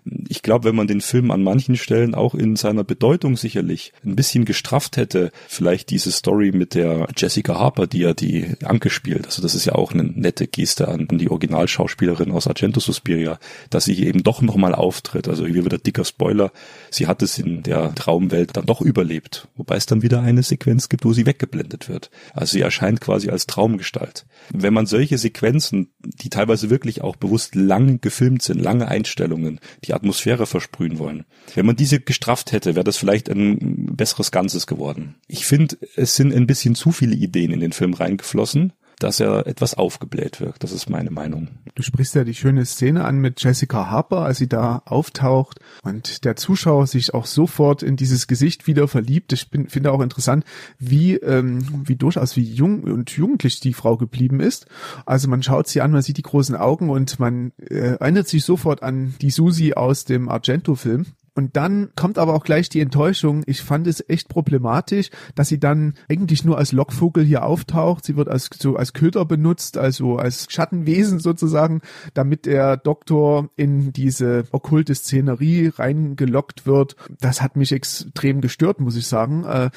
ich 0.05 0.41
glaube, 0.41 0.65
wenn 0.65 0.75
man 0.75 0.87
den 0.87 1.01
Film 1.01 1.31
an 1.31 1.43
manchen 1.43 1.77
Stellen 1.77 2.15
auch 2.15 2.35
in 2.35 2.55
seiner 2.55 2.83
Bedeutung 2.83 3.37
sicherlich 3.37 3.93
ein 4.05 4.15
bisschen 4.15 4.45
gestrafft 4.45 4.97
hätte, 4.97 5.31
vielleicht 5.47 5.89
diese 5.89 6.11
Story 6.11 6.51
mit 6.51 6.75
der 6.75 7.07
Jessica 7.15 7.55
Harper, 7.55 7.87
die 7.87 7.99
ja 7.99 8.13
die 8.13 8.47
Anke 8.63 8.89
spielt, 8.89 9.25
also 9.25 9.41
das 9.41 9.55
ist 9.55 9.65
ja 9.65 9.75
auch 9.75 9.93
eine 9.93 10.03
nette 10.03 10.47
Geste 10.47 10.87
an 10.87 11.07
die 11.07 11.29
Originalschauspielerin 11.29 12.31
aus 12.31 12.47
Argento 12.47 12.79
Suspiria, 12.79 13.39
dass 13.69 13.85
sie 13.85 13.93
hier 13.93 14.07
eben 14.07 14.23
doch 14.23 14.41
nochmal 14.41 14.75
auftritt. 14.75 15.27
Also 15.27 15.45
hier 15.45 15.65
wieder 15.65 15.77
dicker 15.77 16.05
Spoiler, 16.05 16.51
sie 16.89 17.07
hat 17.07 17.21
es 17.21 17.37
in 17.39 17.63
der 17.63 17.95
Traumwelt 17.95 18.57
dann 18.57 18.65
doch 18.65 18.81
überlebt, 18.81 19.47
wobei 19.55 19.75
es 19.75 19.85
dann 19.85 20.01
wieder 20.01 20.21
eine 20.21 20.43
Sequenz 20.43 20.89
gibt, 20.89 21.05
wo 21.05 21.13
sie 21.13 21.25
weggeblendet 21.25 21.87
wird. 21.89 22.11
Also 22.33 22.53
sie 22.53 22.61
erscheint 22.61 22.99
quasi 23.01 23.29
als 23.29 23.47
Traumgestalt. 23.47 24.25
Wenn 24.51 24.73
man 24.73 24.85
solche 24.85 25.17
Sequenzen, 25.17 25.92
die 26.03 26.29
teilweise 26.29 26.69
wirklich 26.69 27.01
auch 27.01 27.15
bewusst 27.15 27.55
lang 27.55 28.01
gefilmt 28.01 28.41
sind, 28.41 28.61
lange 28.61 28.87
Einstellungen, 28.87 29.59
die 29.85 29.93
Atmosphäre 29.93 30.45
versprühen 30.45 30.99
wollen. 30.99 31.25
Wenn 31.55 31.65
man 31.65 31.75
diese 31.75 31.99
gestrafft 31.99 32.51
hätte, 32.51 32.75
wäre 32.75 32.83
das 32.83 32.97
vielleicht 32.97 33.29
ein 33.29 33.95
besseres 33.95 34.31
Ganzes 34.31 34.67
geworden. 34.67 35.15
Ich 35.27 35.45
finde, 35.45 35.77
es 35.95 36.15
sind 36.15 36.33
ein 36.33 36.47
bisschen 36.47 36.75
zu 36.75 36.91
viele 36.91 37.15
Ideen 37.15 37.51
in 37.51 37.59
den 37.59 37.73
Film 37.73 37.93
reingeflossen 37.93 38.73
dass 39.03 39.19
er 39.19 39.45
etwas 39.47 39.73
aufgebläht 39.73 40.39
wirkt. 40.39 40.63
Das 40.63 40.71
ist 40.71 40.89
meine 40.89 41.11
Meinung. 41.11 41.49
Du 41.75 41.83
sprichst 41.83 42.15
ja 42.15 42.23
die 42.23 42.33
schöne 42.33 42.65
Szene 42.65 43.03
an 43.03 43.17
mit 43.17 43.43
Jessica 43.43 43.89
Harper, 43.89 44.19
als 44.19 44.37
sie 44.37 44.47
da 44.47 44.81
auftaucht 44.85 45.59
und 45.83 46.23
der 46.23 46.37
Zuschauer 46.37 46.87
sich 46.87 47.13
auch 47.13 47.25
sofort 47.25 47.83
in 47.83 47.97
dieses 47.97 48.27
Gesicht 48.27 48.65
wieder 48.65 48.87
verliebt. 48.87 49.33
Ich 49.33 49.49
bin, 49.49 49.67
finde 49.67 49.91
auch 49.91 50.01
interessant, 50.01 50.45
wie, 50.79 51.15
ähm, 51.15 51.83
wie 51.85 51.97
durchaus 51.97 52.37
wie 52.37 52.43
jung 52.43 52.83
und 52.83 53.11
jugendlich 53.11 53.59
die 53.59 53.73
Frau 53.73 53.97
geblieben 53.97 54.39
ist. 54.39 54.67
Also 55.05 55.27
man 55.27 55.43
schaut 55.43 55.67
sie 55.67 55.81
an, 55.81 55.91
man 55.91 56.01
sieht 56.01 56.17
die 56.17 56.21
großen 56.21 56.55
Augen 56.55 56.89
und 56.89 57.19
man 57.19 57.51
äh, 57.59 57.97
erinnert 57.99 58.29
sich 58.29 58.45
sofort 58.45 58.83
an 58.83 59.15
die 59.21 59.31
Susi 59.31 59.73
aus 59.73 60.05
dem 60.05 60.29
Argento-Film. 60.29 61.07
Und 61.35 61.55
dann 61.55 61.89
kommt 61.95 62.17
aber 62.17 62.33
auch 62.33 62.43
gleich 62.43 62.69
die 62.69 62.79
Enttäuschung. 62.79 63.43
Ich 63.47 63.61
fand 63.61 63.87
es 63.87 64.03
echt 64.07 64.29
problematisch, 64.29 65.09
dass 65.35 65.47
sie 65.47 65.59
dann 65.59 65.95
eigentlich 66.09 66.45
nur 66.45 66.57
als 66.57 66.71
Lockvogel 66.71 67.23
hier 67.23 67.43
auftaucht. 67.43 68.05
Sie 68.05 68.15
wird 68.15 68.29
als 68.29 68.49
so 68.59 68.75
als 68.75 68.93
Köder 68.93 69.25
benutzt, 69.25 69.77
also 69.77 70.17
als 70.17 70.47
Schattenwesen 70.49 71.19
sozusagen, 71.19 71.81
damit 72.13 72.45
der 72.45 72.77
Doktor 72.77 73.49
in 73.55 73.93
diese 73.93 74.45
okkulte 74.51 74.93
Szenerie 74.93 75.71
reingelockt 75.75 76.67
wird. 76.67 76.95
Das 77.19 77.41
hat 77.41 77.55
mich 77.55 77.71
extrem 77.71 78.41
gestört, 78.41 78.79
muss 78.79 78.95
ich 78.95 79.07
sagen. 79.07 79.43
Äh, 79.43 79.69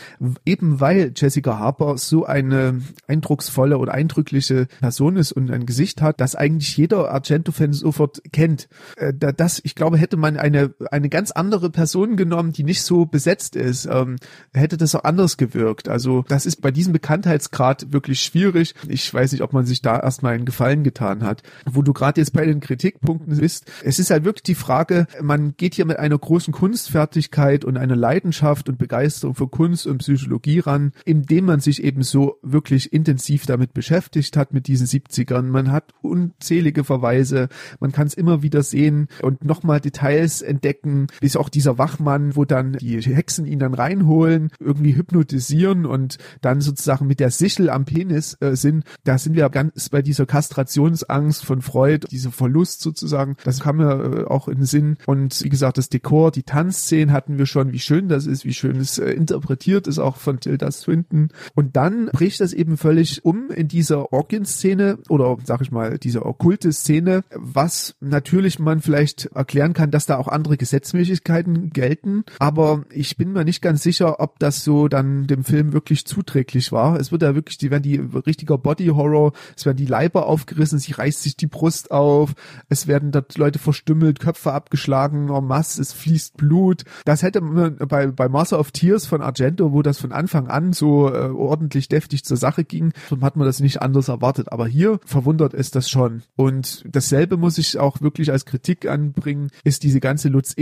eben 0.45 0.81
weil 0.81 1.13
Jessica 1.17 1.59
Harper 1.59 1.97
so 1.97 2.27
eine 2.27 2.83
eindrucksvolle 3.07 3.79
oder 3.79 3.95
eindrückliche 3.95 4.67
Person 4.81 5.17
ist 5.17 5.33
und 5.33 5.51
ein 5.51 5.67
Gesicht 5.67 6.03
hat, 6.03 6.21
das 6.21 6.35
eigentlich 6.35 6.77
jeder 6.77 7.11
Argento-Fan 7.11 7.73
sofort 7.73 8.21
kennt. 8.33 8.69
Äh, 8.97 9.13
das, 9.15 9.61
ich 9.65 9.75
glaube, 9.75 9.97
hätte 9.97 10.17
man 10.17 10.37
eine 10.37 10.75
eine 10.91 11.09
ganz 11.09 11.31
andere 11.31 11.46
andere 11.47 11.71
Person 11.71 12.17
genommen, 12.17 12.53
die 12.53 12.65
nicht 12.65 12.83
so 12.83 13.07
besetzt 13.07 13.55
ist, 13.55 13.87
ähm, 13.87 14.17
hätte 14.53 14.77
das 14.77 14.97
auch 14.97 15.05
anders 15.05 15.37
gewirkt. 15.37 15.89
Also 15.89 16.25
das 16.27 16.45
ist 16.45 16.61
bei 16.61 16.73
diesem 16.73 16.93
Bekanntheitsgrad 16.93 17.93
wirklich 17.93 18.21
schwierig. 18.21 18.75
Ich 18.89 19.15
weiß 19.15 19.31
nicht, 19.31 19.43
ob 19.43 19.53
man 19.53 19.65
sich 19.65 19.81
da 19.81 20.01
erstmal 20.01 20.35
einen 20.35 20.45
Gefallen 20.45 20.83
getan 20.83 21.23
hat. 21.23 21.45
Wo 21.65 21.83
du 21.83 21.93
gerade 21.93 22.21
jetzt 22.21 22.33
bei 22.33 22.45
den 22.45 22.59
Kritikpunkten 22.59 23.37
bist, 23.37 23.71
es 23.85 24.01
ist 24.01 24.11
halt 24.11 24.25
wirklich 24.25 24.43
die 24.43 24.57
Frage, 24.57 25.07
man 25.23 25.57
geht 25.57 25.75
hier 25.75 25.85
mit 25.85 26.01
einer 26.01 26.19
großen 26.19 26.53
Kunstfertigkeit 26.53 27.65
und 27.65 27.77
einer 27.77 27.95
Leidenschaft 27.95 28.69
und 28.69 28.77
Begeisterung 28.77 29.37
für 29.37 29.47
Kunst 29.47 29.87
und 29.87 29.99
Psychologie 29.99 30.59
ran, 30.59 30.91
indem 31.05 31.45
man 31.45 31.61
sich 31.61 31.85
eben 31.85 32.03
so 32.03 32.39
wirklich 32.43 32.93
intensiv 32.93 33.47
damit 33.47 33.73
beschäftigt 33.73 34.37
hat 34.37 34.53
mit 34.53 34.67
diesen 34.67 34.89
70ern. 34.89 35.43
Man 35.43 35.71
hat 35.71 35.95
unzählige 36.03 36.83
Verweise, 36.83 37.49
man 37.79 37.93
kann 37.93 38.09
es 38.09 38.15
immer 38.15 38.43
wieder 38.43 38.65
sehen 38.65 39.07
und 39.23 39.45
nochmal 39.45 39.81
Details 39.81 40.43
entdecken, 40.43 41.07
bis 41.21 41.36
auch 41.37 41.49
dieser 41.49 41.79
Wachmann, 41.79 42.37
wo 42.37 42.45
dann 42.45 42.75
die 42.75 43.01
Hexen 43.01 43.47
ihn 43.47 43.59
dann 43.59 43.75
reinholen, 43.75 44.51
irgendwie 44.59 44.97
hypnotisieren 44.97 45.87
und 45.87 46.19
dann 46.41 46.61
sozusagen 46.61 47.07
mit 47.07 47.21
der 47.21 47.31
Sichel 47.31 47.71
am 47.71 47.85
Penis 47.85 48.37
äh, 48.41 48.57
sind. 48.57 48.85
Da 49.05 49.19
sind 49.19 49.37
wir 49.37 49.49
ganz 49.51 49.89
bei 49.89 50.03
dieser 50.03 50.27
Kastrationsangst 50.27 51.45
von 51.45 51.63
Freud, 51.63 52.07
dieser 52.11 52.33
Verlust 52.33 52.81
sozusagen. 52.81 53.37
Das 53.45 53.61
kam 53.61 53.77
mir 53.77 53.93
äh, 53.93 54.25
auch 54.25 54.49
in 54.49 54.59
den 54.59 54.67
Sinn. 54.67 54.97
Und 55.07 55.43
wie 55.45 55.49
gesagt, 55.49 55.79
das 55.79 55.89
Dekor, 55.89 56.31
die 56.31 56.43
Tanzszenen 56.43 57.13
hatten 57.13 57.39
wir 57.39 57.47
schon, 57.47 57.73
wie 57.73 57.79
schön 57.79 58.09
das 58.09 58.27
ist, 58.27 58.45
wie 58.45 58.55
schön 58.55 58.77
es 58.77 58.99
äh, 58.99 59.11
interpretiert 59.11 59.87
ist, 59.87 59.99
auch 59.99 60.17
von 60.17 60.41
Tilda 60.41 60.71
Swinton. 60.71 61.29
Und 61.55 61.77
dann 61.77 62.07
bricht 62.07 62.41
das 62.41 62.53
eben 62.53 62.77
völlig 62.77 63.25
um 63.25 63.51
in 63.51 63.69
dieser 63.69 64.13
Orgien-Szene 64.13 64.99
oder 65.09 65.37
sag 65.45 65.61
ich 65.61 65.71
mal, 65.71 65.99
diese 65.99 66.25
okkulte 66.25 66.73
Szene, 66.73 67.23
was 67.35 67.95
natürlich 68.01 68.59
man 68.59 68.81
vielleicht 68.81 69.27
erklären 69.27 69.73
kann, 69.73 69.91
dass 69.91 70.07
da 70.07 70.17
auch 70.17 70.29
andere 70.29 70.57
Gesetzmäßigkeiten 70.57 71.26
gelten. 71.27 72.25
Aber 72.39 72.85
ich 72.91 73.17
bin 73.17 73.33
mir 73.33 73.45
nicht 73.45 73.63
ganz 73.63 73.83
sicher, 73.83 74.21
ob 74.21 74.39
das 74.39 74.65
so 74.65 74.89
dann 74.89 75.27
dem 75.27 75.45
Film 75.45 75.73
wirklich 75.73 76.07
zuträglich 76.07 76.73
war. 76.73 76.99
Es 76.99 77.13
wird 77.13 77.23
ja 77.23 77.35
wirklich, 77.35 77.59
die 77.59 77.71
werden 77.71 77.83
die 77.83 77.97
richtiger 77.97 78.59
Body 78.59 78.87
Horror, 78.87 79.33
es 79.57 79.67
werden 79.67 79.77
die 79.77 79.87
Leiber 79.87 80.27
aufgerissen, 80.27 80.79
sie 80.79 80.93
reißt 80.93 81.23
sich 81.23 81.37
die 81.37 81.47
Brust 81.47 81.91
auf, 81.91 82.35
es 82.69 82.87
werden 82.87 83.13
dort 83.13 83.37
Leute 83.37 83.59
verstümmelt, 83.59 84.21
Köpfe 84.21 84.53
abgeschlagen, 84.53 85.29
en 85.29 85.45
masse, 85.45 85.81
es 85.83 85.93
fließt 85.93 86.37
Blut. 86.37 86.85
Das 87.05 87.23
hätte 87.23 87.41
man 87.41 87.77
bei, 87.77 88.07
bei 88.07 88.29
Master 88.29 88.59
of 88.59 88.71
Tears 88.71 89.07
von 89.07 89.23
Argento, 89.23 89.73
wo 89.73 89.83
das 89.83 89.99
von 89.99 90.13
Anfang 90.13 90.49
an 90.49 90.73
so 90.73 91.13
äh, 91.13 91.29
ordentlich 91.29 91.89
deftig 91.89 92.25
zur 92.25 92.37
Sache 92.37 92.65
ging, 92.65 92.93
hat 93.21 93.37
man 93.37 93.47
das 93.47 93.61
nicht 93.61 93.83
anders 93.83 94.09
erwartet. 94.09 94.53
Aber 94.53 94.67
hier 94.67 95.01
verwundert 95.05 95.55
es 95.55 95.71
das 95.71 95.91
schon. 95.91 96.23
Und 96.37 96.85
dasselbe 96.91 97.37
muss 97.37 97.59
ich 97.59 97.79
auch 97.79 98.01
wirklich 98.01 98.31
als 98.31 98.45
Kritik 98.45 98.89
anbringen, 98.89 99.51
ist 99.65 99.83
diese 99.83 100.01
ganze 100.01 100.29
Lutz 100.29 100.55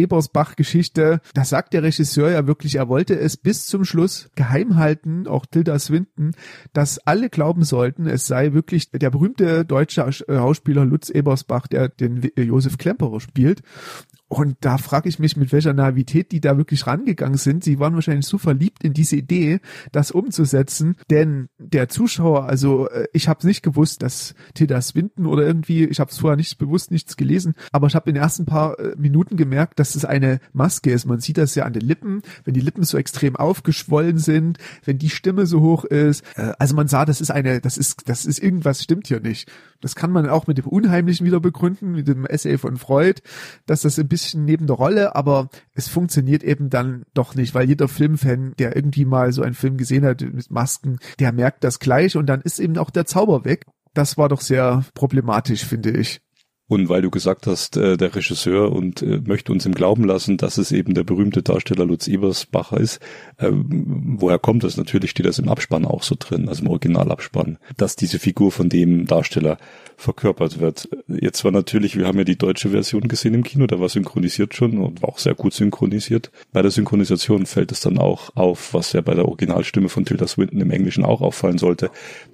Ebersbach-Geschichte. 0.54 1.20
Da 1.34 1.44
sagt 1.44 1.72
der 1.72 1.82
Regisseur 1.82 2.30
ja 2.30 2.46
wirklich, 2.46 2.76
er 2.76 2.88
wollte 2.88 3.18
es 3.18 3.36
bis 3.36 3.66
zum 3.66 3.84
Schluss 3.84 4.30
geheim 4.34 4.76
halten, 4.76 5.26
auch 5.26 5.46
Tilda 5.46 5.78
Swinton, 5.78 6.32
dass 6.72 6.98
alle 6.98 7.28
glauben 7.30 7.64
sollten, 7.64 8.06
es 8.06 8.26
sei 8.26 8.52
wirklich 8.52 8.90
der 8.90 9.10
berühmte 9.10 9.64
deutsche 9.64 10.10
Schauspieler 10.12 10.84
Lutz 10.84 11.10
Ebersbach, 11.10 11.66
der 11.66 11.88
den 11.88 12.30
Josef 12.36 12.78
Klemperer 12.78 13.20
spielt. 13.20 13.62
Und 14.28 14.56
da 14.62 14.78
frage 14.78 15.08
ich 15.08 15.18
mich, 15.18 15.36
mit 15.36 15.52
welcher 15.52 15.74
Naivität 15.74 16.32
die 16.32 16.40
da 16.40 16.56
wirklich 16.56 16.86
rangegangen 16.86 17.36
sind. 17.36 17.62
Sie 17.62 17.78
waren 17.78 17.94
wahrscheinlich 17.94 18.26
so 18.26 18.38
verliebt 18.38 18.82
in 18.82 18.92
diese 18.92 19.16
Idee, 19.16 19.60
das 19.92 20.10
umzusetzen, 20.10 20.96
denn 21.10 21.48
der 21.72 21.88
Zuschauer, 21.88 22.44
also 22.44 22.88
äh, 22.88 23.06
ich 23.12 23.28
habe 23.28 23.46
nicht 23.46 23.62
gewusst, 23.62 24.02
dass 24.02 24.34
Tilda 24.54 24.80
Swinton 24.80 25.26
oder 25.26 25.46
irgendwie, 25.46 25.84
ich 25.84 26.00
habe 26.00 26.10
es 26.10 26.18
vorher 26.18 26.36
nicht 26.36 26.58
bewusst 26.58 26.90
nichts 26.90 27.16
gelesen, 27.16 27.54
aber 27.72 27.86
ich 27.86 27.94
habe 27.94 28.10
in 28.10 28.14
den 28.14 28.22
ersten 28.22 28.44
paar 28.44 28.78
äh, 28.78 28.94
Minuten 28.96 29.36
gemerkt, 29.36 29.78
dass 29.78 29.94
es 29.94 30.04
eine 30.04 30.40
Maske 30.52 30.90
ist. 30.90 31.06
Man 31.06 31.20
sieht 31.20 31.38
das 31.38 31.54
ja 31.54 31.64
an 31.64 31.72
den 31.72 31.82
Lippen, 31.82 32.22
wenn 32.44 32.54
die 32.54 32.60
Lippen 32.60 32.82
so 32.84 32.98
extrem 32.98 33.36
aufgeschwollen 33.36 34.18
sind, 34.18 34.58
wenn 34.84 34.98
die 34.98 35.10
Stimme 35.10 35.46
so 35.46 35.60
hoch 35.60 35.84
ist. 35.84 36.24
Äh, 36.36 36.52
also 36.58 36.74
man 36.74 36.88
sah, 36.88 37.04
das 37.04 37.20
ist 37.20 37.30
eine, 37.30 37.60
das 37.60 37.76
ist, 37.78 38.08
das 38.08 38.26
ist 38.26 38.38
irgendwas 38.38 38.82
stimmt 38.82 39.06
hier 39.06 39.20
nicht. 39.20 39.50
Das 39.80 39.94
kann 39.94 40.12
man 40.12 40.28
auch 40.28 40.46
mit 40.46 40.58
dem 40.58 40.66
Unheimlichen 40.66 41.26
wieder 41.26 41.40
begründen, 41.40 41.92
mit 41.92 42.08
dem 42.08 42.24
Essay 42.24 42.56
von 42.56 42.78
Freud, 42.78 43.20
dass 43.66 43.82
das 43.82 43.98
ein 43.98 44.08
bisschen 44.08 44.44
neben 44.44 44.66
der 44.66 44.76
Rolle, 44.76 45.14
aber 45.14 45.50
es 45.74 45.88
funktioniert 45.88 46.42
eben 46.42 46.70
dann 46.70 47.04
doch 47.12 47.34
nicht, 47.34 47.54
weil 47.54 47.68
jeder 47.68 47.86
Filmfan, 47.86 48.54
der 48.58 48.76
irgendwie 48.76 49.04
mal 49.04 49.32
so 49.32 49.42
einen 49.42 49.54
Film 49.54 49.76
gesehen 49.76 50.04
hat 50.04 50.22
mit 50.22 50.50
Masken, 50.50 50.98
der 51.18 51.32
merkt 51.32 51.53
das 51.60 51.78
gleich 51.78 52.16
und 52.16 52.26
dann 52.26 52.40
ist 52.40 52.58
eben 52.58 52.78
auch 52.78 52.90
der 52.90 53.06
Zauber 53.06 53.44
weg. 53.44 53.66
Das 53.94 54.18
war 54.18 54.28
doch 54.28 54.40
sehr 54.40 54.84
problematisch, 54.94 55.64
finde 55.64 55.90
ich. 55.90 56.20
Und 56.66 56.88
weil 56.88 57.02
du 57.02 57.10
gesagt 57.10 57.46
hast, 57.46 57.76
äh, 57.76 57.98
der 57.98 58.14
Regisseur 58.14 58.72
und 58.72 59.02
äh, 59.02 59.20
möchte 59.22 59.52
uns 59.52 59.66
im 59.66 59.74
Glauben 59.74 60.04
lassen, 60.04 60.38
dass 60.38 60.56
es 60.56 60.72
eben 60.72 60.94
der 60.94 61.04
berühmte 61.04 61.42
Darsteller 61.42 61.84
Lutz 61.84 62.08
Ebersbacher 62.08 62.78
ist, 62.78 63.00
äh, 63.36 63.50
woher 63.52 64.38
kommt 64.38 64.64
das? 64.64 64.78
Natürlich 64.78 65.10
steht 65.10 65.26
das 65.26 65.38
im 65.38 65.50
Abspann 65.50 65.84
auch 65.84 66.02
so 66.02 66.16
drin, 66.18 66.48
also 66.48 66.62
im 66.62 66.70
Originalabspann, 66.70 67.58
dass 67.76 67.96
diese 67.96 68.18
Figur 68.18 68.50
von 68.50 68.70
dem 68.70 69.06
Darsteller 69.06 69.58
verkörpert 69.96 70.58
wird. 70.58 70.88
Jetzt 71.06 71.44
war 71.44 71.52
natürlich, 71.52 71.96
wir 71.96 72.06
haben 72.06 72.18
ja 72.18 72.24
die 72.24 72.38
deutsche 72.38 72.70
Version 72.70 73.08
gesehen 73.08 73.34
im 73.34 73.44
Kino, 73.44 73.66
da 73.66 73.78
war 73.78 73.88
synchronisiert 73.88 74.54
schon 74.54 74.78
und 74.78 75.02
war 75.02 75.10
auch 75.10 75.18
sehr 75.18 75.34
gut 75.34 75.52
synchronisiert. 75.52 76.30
Bei 76.52 76.62
der 76.62 76.70
Synchronisation 76.70 77.46
fällt 77.46 77.72
es 77.72 77.80
dann 77.80 77.98
auch 77.98 78.34
auf, 78.34 78.74
was 78.74 78.92
ja 78.92 79.02
bei 79.02 79.14
der 79.14 79.26
Originalstimme 79.26 79.88
von 79.88 80.04
Tilda 80.04 80.26
Swinton 80.26 80.60
im 80.60 80.70
Englischen 80.70 81.04
auch 81.04 81.20
auffallen 81.20 81.58
sollte, 81.58 81.90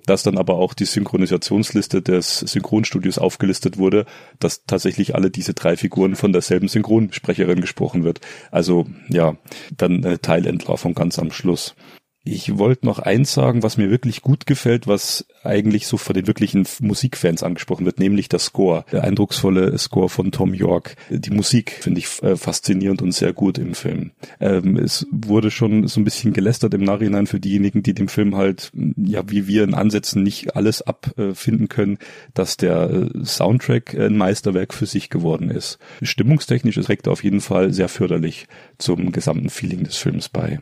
dass 0.07 0.23
dann 0.23 0.39
aber 0.39 0.55
auch 0.55 0.73
die 0.73 0.85
Synchronisationsliste 0.85 2.01
des 2.01 2.41
Synchronstudios 2.41 3.19
aufgelistet 3.19 3.77
wurde, 3.77 4.07
dass 4.39 4.65
tatsächlich 4.65 5.15
alle 5.15 5.31
diese 5.31 5.55
drei 5.55 5.77
Figuren 5.77 6.17
von 6.17 6.33
derselben 6.33 6.69
Synchronsprecherin 6.69 7.61
gesprochen 7.61 8.05
wird. 8.05 8.21
Also 8.51 8.87
ja, 9.09 9.37
dann 9.77 10.03
äh, 10.05 10.19
Teilentlarvung 10.19 10.95
ganz 10.95 11.19
am 11.19 11.31
Schluss. 11.31 11.75
Ich 12.23 12.59
wollte 12.59 12.85
noch 12.85 12.99
eins 12.99 13.33
sagen, 13.33 13.63
was 13.63 13.79
mir 13.79 13.89
wirklich 13.89 14.21
gut 14.21 14.45
gefällt, 14.45 14.87
was 14.87 15.25
eigentlich 15.43 15.87
so 15.87 15.97
von 15.97 16.13
den 16.13 16.27
wirklichen 16.27 16.67
Musikfans 16.81 17.43
angesprochen 17.43 17.87
wird, 17.87 17.99
nämlich 17.99 18.29
der 18.29 18.41
Score. 18.41 18.85
Der 18.93 19.05
eindrucksvolle 19.05 19.79
Score 19.79 20.11
von 20.11 20.31
Tom 20.31 20.53
York. 20.53 20.97
Die 21.09 21.31
Musik 21.31 21.79
finde 21.81 22.01
ich 22.01 22.23
äh, 22.23 22.37
faszinierend 22.37 23.01
und 23.01 23.13
sehr 23.13 23.33
gut 23.33 23.57
im 23.57 23.75
Film. 23.75 24.11
Ähm, 24.39 24.77
es 24.77 25.07
wurde 25.11 25.51
schon 25.51 25.89
so 25.89 25.99
ein 25.99 26.05
bisschen 26.05 26.35
gelästert 26.35 26.75
im 26.75 26.85
Nachhinein 26.85 27.27
für 27.27 27.41
diejenigen, 27.41 27.83
die 27.83 27.95
dem 27.95 28.09
Film 28.09 28.37
halt, 28.37 28.71
ja, 28.97 29.23
wie 29.31 29.47
wir 29.47 29.65
in 29.65 29.73
Ansätzen 29.73 30.23
nicht 30.23 30.57
alles 30.57 30.83
abfinden 30.83 31.69
können, 31.69 31.97
dass 32.35 32.59
der 32.59 32.91
äh, 32.91 33.25
Soundtrack 33.25 33.95
ein 33.95 34.19
Meisterwerk 34.19 34.75
für 34.75 34.87
sich 34.87 35.09
geworden 35.09 35.51
ist. 35.51 35.79
Stimmungstechnisch 36.03 36.77
ist 36.77 36.91
Rektor 36.91 37.15
auf 37.15 37.25
jeden 37.25 37.41
Fall 37.41 37.73
sehr 37.73 37.89
förderlich 37.89 38.47
zum 38.77 39.11
gesamten 39.11 39.49
Feeling 39.49 39.85
des 39.85 39.97
Films 39.97 40.29
bei. 40.29 40.61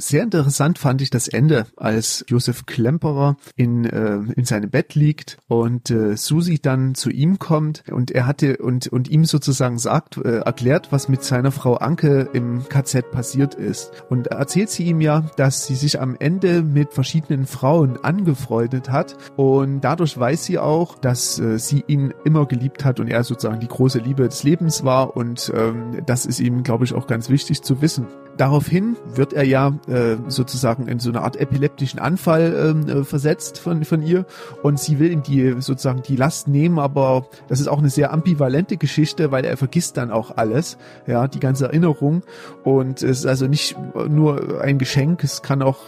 Sehr 0.00 0.22
interessant 0.22 0.78
fand 0.78 1.02
ich 1.02 1.10
das 1.10 1.26
Ende, 1.26 1.66
als 1.76 2.24
Josef 2.28 2.66
Klemperer 2.66 3.36
in, 3.56 3.84
äh, 3.84 4.20
in 4.36 4.44
seinem 4.44 4.70
Bett 4.70 4.94
liegt 4.94 5.38
und 5.48 5.90
äh, 5.90 6.16
Susi 6.16 6.60
dann 6.60 6.94
zu 6.94 7.10
ihm 7.10 7.40
kommt 7.40 7.82
und 7.90 8.12
er 8.12 8.24
hatte 8.24 8.58
und, 8.58 8.86
und 8.86 9.08
ihm 9.10 9.24
sozusagen 9.24 9.76
sagt, 9.76 10.16
äh, 10.18 10.38
erklärt, 10.38 10.92
was 10.92 11.08
mit 11.08 11.24
seiner 11.24 11.50
Frau 11.50 11.74
Anke 11.74 12.28
im 12.32 12.62
KZ 12.68 13.10
passiert 13.10 13.56
ist. 13.56 13.90
Und 14.08 14.28
erzählt 14.28 14.70
sie 14.70 14.84
ihm 14.84 15.00
ja, 15.00 15.28
dass 15.34 15.66
sie 15.66 15.74
sich 15.74 16.00
am 16.00 16.14
Ende 16.14 16.62
mit 16.62 16.94
verschiedenen 16.94 17.44
Frauen 17.44 17.96
angefreundet 17.96 18.90
hat 18.90 19.16
und 19.34 19.80
dadurch 19.80 20.16
weiß 20.16 20.44
sie 20.44 20.60
auch, 20.60 20.96
dass 20.96 21.40
äh, 21.40 21.58
sie 21.58 21.82
ihn 21.88 22.14
immer 22.24 22.46
geliebt 22.46 22.84
hat 22.84 23.00
und 23.00 23.08
er 23.08 23.24
sozusagen 23.24 23.58
die 23.58 23.66
große 23.66 23.98
Liebe 23.98 24.28
des 24.28 24.44
Lebens 24.44 24.84
war 24.84 25.16
und 25.16 25.52
ähm, 25.56 26.04
das 26.06 26.24
ist 26.24 26.38
ihm, 26.38 26.62
glaube 26.62 26.84
ich, 26.84 26.94
auch 26.94 27.08
ganz 27.08 27.30
wichtig 27.30 27.62
zu 27.62 27.82
wissen. 27.82 28.06
Daraufhin 28.36 28.96
wird 29.16 29.32
er 29.32 29.42
ja 29.42 29.76
äh, 29.88 30.16
sozusagen 30.28 30.86
in 30.88 30.98
so 30.98 31.10
eine 31.10 31.22
Art 31.22 31.36
epileptischen 31.36 31.98
Anfall 31.98 32.54
ähm, 32.56 32.88
äh, 32.88 33.04
versetzt 33.04 33.58
von, 33.58 33.84
von 33.84 34.02
ihr 34.02 34.26
und 34.62 34.78
sie 34.78 34.98
will 34.98 35.10
ihm 35.10 35.22
die 35.22 35.56
sozusagen 35.60 36.02
die 36.02 36.16
Last 36.16 36.48
nehmen, 36.48 36.78
aber 36.78 37.26
das 37.48 37.60
ist 37.60 37.68
auch 37.68 37.78
eine 37.78 37.90
sehr 37.90 38.12
ambivalente 38.12 38.76
Geschichte, 38.76 39.30
weil 39.30 39.44
er 39.44 39.56
vergisst 39.56 39.96
dann 39.96 40.10
auch 40.10 40.36
alles, 40.36 40.78
ja, 41.06 41.28
die 41.28 41.40
ganze 41.40 41.66
Erinnerung 41.66 42.22
und 42.64 43.02
es 43.02 43.20
ist 43.20 43.26
also 43.26 43.46
nicht 43.46 43.76
nur 44.08 44.60
ein 44.60 44.78
Geschenk, 44.78 45.24
es 45.24 45.42
kann 45.42 45.62
auch 45.62 45.78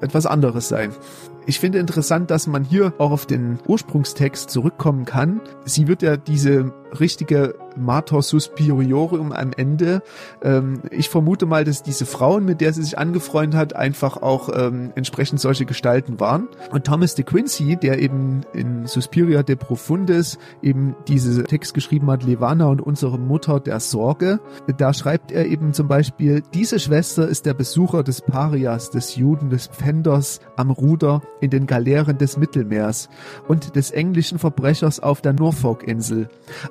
etwas 0.00 0.26
anderes 0.26 0.68
sein. 0.68 0.92
Ich 1.48 1.60
finde 1.60 1.78
interessant, 1.78 2.30
dass 2.30 2.46
man 2.46 2.62
hier 2.62 2.92
auch 2.98 3.10
auf 3.10 3.24
den 3.24 3.58
Ursprungstext 3.66 4.50
zurückkommen 4.50 5.06
kann. 5.06 5.40
Sie 5.64 5.88
wird 5.88 6.02
ja 6.02 6.18
diese 6.18 6.74
richtige 6.98 7.54
Mater 7.76 8.22
Suspiriorum 8.22 9.32
am 9.32 9.52
Ende. 9.56 10.02
Ähm, 10.42 10.82
ich 10.90 11.08
vermute 11.08 11.46
mal, 11.46 11.64
dass 11.64 11.82
diese 11.82 12.06
Frauen, 12.06 12.44
mit 12.44 12.60
der 12.60 12.72
sie 12.72 12.82
sich 12.82 12.98
angefreundet 12.98 13.58
hat, 13.58 13.76
einfach 13.76 14.16
auch 14.16 14.48
ähm, 14.54 14.92
entsprechend 14.94 15.40
solche 15.40 15.64
Gestalten 15.64 16.20
waren. 16.20 16.48
Und 16.70 16.84
Thomas 16.84 17.14
de 17.14 17.24
Quincy, 17.24 17.76
der 17.76 18.00
eben 18.00 18.42
in 18.52 18.86
Suspiria 18.86 19.42
de 19.42 19.56
Profundis 19.56 20.38
eben 20.62 20.96
diese 21.06 21.44
Text 21.44 21.74
geschrieben 21.74 22.10
hat, 22.10 22.24
Levana 22.24 22.66
und 22.66 22.80
unsere 22.80 23.18
Mutter 23.18 23.60
der 23.60 23.80
Sorge, 23.80 24.40
da 24.76 24.92
schreibt 24.92 25.32
er 25.32 25.46
eben 25.46 25.72
zum 25.72 25.88
Beispiel, 25.88 26.42
diese 26.54 26.78
Schwester 26.78 27.28
ist 27.28 27.46
der 27.46 27.54
Besucher 27.54 28.02
des 28.02 28.20
Parias, 28.20 28.90
des 28.90 29.16
Juden, 29.16 29.50
des 29.50 29.68
Pfänders 29.68 30.40
am 30.56 30.70
Ruder 30.70 31.22
in 31.40 31.50
den 31.50 31.66
Galeeren 31.66 32.18
des 32.18 32.36
Mittelmeers 32.36 33.08
und 33.46 33.76
des 33.76 33.90
englischen 33.90 34.38
Verbrechers 34.38 35.00
auf 35.00 35.20
der 35.20 35.32
Norfolk-Insel. 35.32 36.28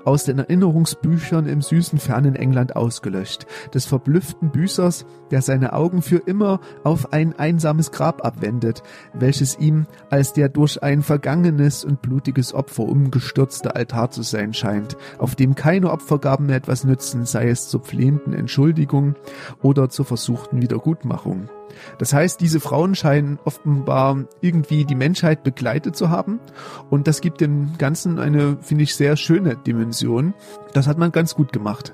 Aus 0.07 0.23
den 0.23 0.39
Erinnerungsbüchern 0.39 1.47
im 1.47 1.61
süßen 1.61 1.99
fernen 1.99 2.37
England 2.37 2.77
ausgelöscht, 2.77 3.45
des 3.73 3.85
verblüfften 3.85 4.51
Büßers, 4.51 5.05
der 5.31 5.41
seine 5.41 5.73
Augen 5.73 6.01
für 6.01 6.19
immer 6.19 6.61
auf 6.85 7.11
ein 7.11 7.37
einsames 7.37 7.91
Grab 7.91 8.25
abwendet, 8.25 8.83
welches 9.13 9.59
ihm 9.59 9.85
als 10.09 10.31
der 10.31 10.47
durch 10.47 10.81
ein 10.81 11.01
vergangenes 11.01 11.83
und 11.83 12.01
blutiges 12.01 12.53
Opfer 12.53 12.83
umgestürzte 12.83 13.75
Altar 13.75 14.09
zu 14.09 14.21
sein 14.21 14.53
scheint, 14.53 14.95
auf 15.17 15.35
dem 15.35 15.55
keine 15.55 15.91
Opfergaben 15.91 16.45
mehr 16.45 16.55
etwas 16.55 16.85
nützen, 16.85 17.25
sei 17.25 17.49
es 17.49 17.67
zur 17.67 17.81
flehenden 17.81 18.31
Entschuldigung 18.31 19.15
oder 19.61 19.89
zur 19.89 20.05
versuchten 20.05 20.61
Wiedergutmachung. 20.61 21.49
Das 21.97 22.13
heißt, 22.13 22.41
diese 22.41 22.59
Frauen 22.59 22.95
scheinen 22.95 23.39
offenbar 23.45 24.25
irgendwie 24.41 24.85
die 24.85 24.95
Menschheit 24.95 25.43
begleitet 25.43 25.95
zu 25.95 26.09
haben 26.09 26.39
und 26.89 27.07
das 27.07 27.21
gibt 27.21 27.41
dem 27.41 27.77
Ganzen 27.77 28.19
eine, 28.19 28.57
finde 28.61 28.83
ich, 28.83 28.95
sehr 28.95 29.17
schöne 29.17 29.55
Dimension. 29.55 30.33
Das 30.73 30.87
hat 30.87 30.97
man 30.97 31.11
ganz 31.11 31.35
gut 31.35 31.53
gemacht. 31.53 31.93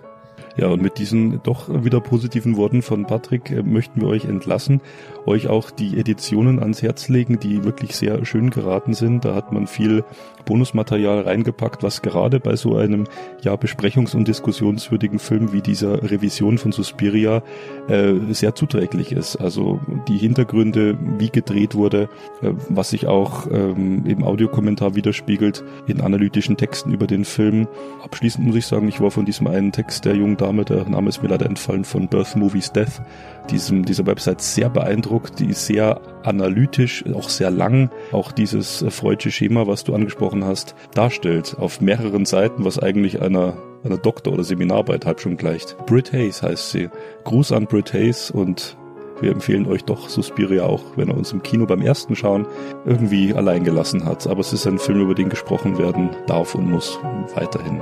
Ja, 0.56 0.68
und 0.68 0.84
mit 0.84 1.00
diesen 1.00 1.42
doch 1.42 1.68
wieder 1.84 2.00
positiven 2.00 2.58
Worten 2.58 2.84
von 2.84 3.06
Patrick 3.06 3.50
äh, 3.50 3.64
möchten 3.64 4.02
wir 4.02 4.08
euch 4.08 4.26
entlassen, 4.26 4.82
euch 5.26 5.48
auch 5.48 5.72
die 5.72 5.98
Editionen 5.98 6.60
ans 6.60 6.84
Herz 6.84 7.10
legen, 7.10 7.40
die 7.40 7.64
wirklich 7.64 7.96
sehr 7.96 8.24
schön 8.26 8.52
geraten 8.52 8.94
sind. 8.94 9.26
Da 9.26 9.34
hat 9.34 9.52
man 9.52 9.66
viel 9.66 10.04
Bonusmaterial 10.46 11.22
reingepackt, 11.22 11.82
was 11.82 12.02
gerade 12.02 12.40
bei 12.40 12.56
so 12.56 12.76
einem 12.76 13.06
ja 13.42 13.56
besprechungs- 13.56 14.16
und 14.16 14.28
diskussionswürdigen 14.28 15.18
Film 15.18 15.54
wie 15.54 15.62
dieser 15.62 16.04
Revision 16.04 16.58
von 16.58 16.72
Suspiria 16.72 17.42
äh, 17.88 18.14
sehr 18.32 18.54
zuträglich 18.54 19.12
ist. 19.12 19.38
Also 19.38 19.80
die 20.08 20.18
Hintergründe, 20.18 20.98
wie 21.18 21.30
gedreht 21.30 21.74
wurde, 21.74 22.10
äh, 22.44 22.52
was 22.70 22.92
sich 22.92 23.08
auch 23.08 23.48
ähm, 23.52 24.06
im 24.06 24.24
Audiokommentar 24.24 24.94
widerspiegelt 24.94 25.64
in 25.88 26.02
analytischen 26.02 26.58
Texten 26.58 26.94
über 26.94 27.08
den 27.08 27.26
Film. 27.26 27.68
Abschließend 28.04 28.46
muss 28.46 28.56
ich 28.56 28.68
sagen, 28.68 28.88
ich 28.88 29.02
war 29.02 29.10
von 29.10 29.26
diesem 29.26 29.48
einen 29.48 29.72
Text 29.72 30.06
der 30.06 30.16
jungen 30.16 30.38
Dame, 30.44 30.66
der 30.66 30.84
Name 30.90 31.08
ist 31.08 31.24
mir 31.24 31.30
leider 31.30 31.46
entfallen, 31.46 31.86
von 31.86 32.10
Birth 32.10 32.36
Movies 32.36 32.74
Death, 32.74 33.02
diesem, 33.50 33.86
dieser 33.86 34.06
Website 34.06 34.42
sehr 34.42 34.70
beeindruckt, 34.70 35.40
die 35.40 35.48
ist 35.48 35.66
sehr 35.66 36.02
analytisch, 36.24 37.06
auch 37.14 37.30
sehr 37.30 37.50
lang, 37.50 37.90
auch 38.12 38.34
dieses 38.34 38.82
äh, 38.82 38.92
freudsche 38.92 39.32
Schema, 39.32 39.68
was 39.68 39.86
du 39.86 39.96
angesprochen 39.96 40.44
hast, 40.44 40.76
darstellt, 40.94 41.56
auf 41.58 41.80
mehreren 41.80 42.26
Seiten, 42.26 42.66
was 42.66 42.78
eigentlich 42.78 43.22
einer 43.22 43.54
einer 43.86 43.98
Doktor- 43.98 44.32
oder 44.32 44.46
Seminararbeit 44.46 45.06
halb 45.06 45.20
schon 45.20 45.36
gleicht. 45.36 45.76
Brit 45.86 46.14
Hayes 46.14 46.42
heißt 46.42 46.72
sie. 46.72 46.90
Gruß 47.26 47.52
an 47.52 47.66
Brit 47.68 47.94
Hayes 47.94 48.32
und 48.32 48.78
wir 49.20 49.32
empfehlen 49.32 49.68
euch 49.68 49.84
doch 49.84 50.08
Suspiria 50.10 50.64
auch, 50.64 50.84
wenn 50.96 51.10
er 51.10 51.18
uns 51.18 51.32
im 51.32 51.44
Kino 51.44 51.66
beim 51.66 51.82
ersten 51.82 52.16
Schauen 52.16 52.48
irgendwie 52.86 53.34
allein 53.34 53.64
gelassen 53.64 54.06
hat. 54.06 54.28
Aber 54.28 54.40
es 54.40 54.54
ist 54.54 54.68
ein 54.68 54.80
Film, 54.80 55.02
über 55.02 55.16
den 55.16 55.30
gesprochen 55.30 55.78
werden 55.78 56.12
darf 56.28 56.56
und 56.56 56.70
muss 56.70 56.98
weiterhin. 57.36 57.82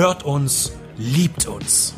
hört 0.00 0.24
uns, 0.24 0.72
liebt 0.96 1.46
uns. 1.46 1.94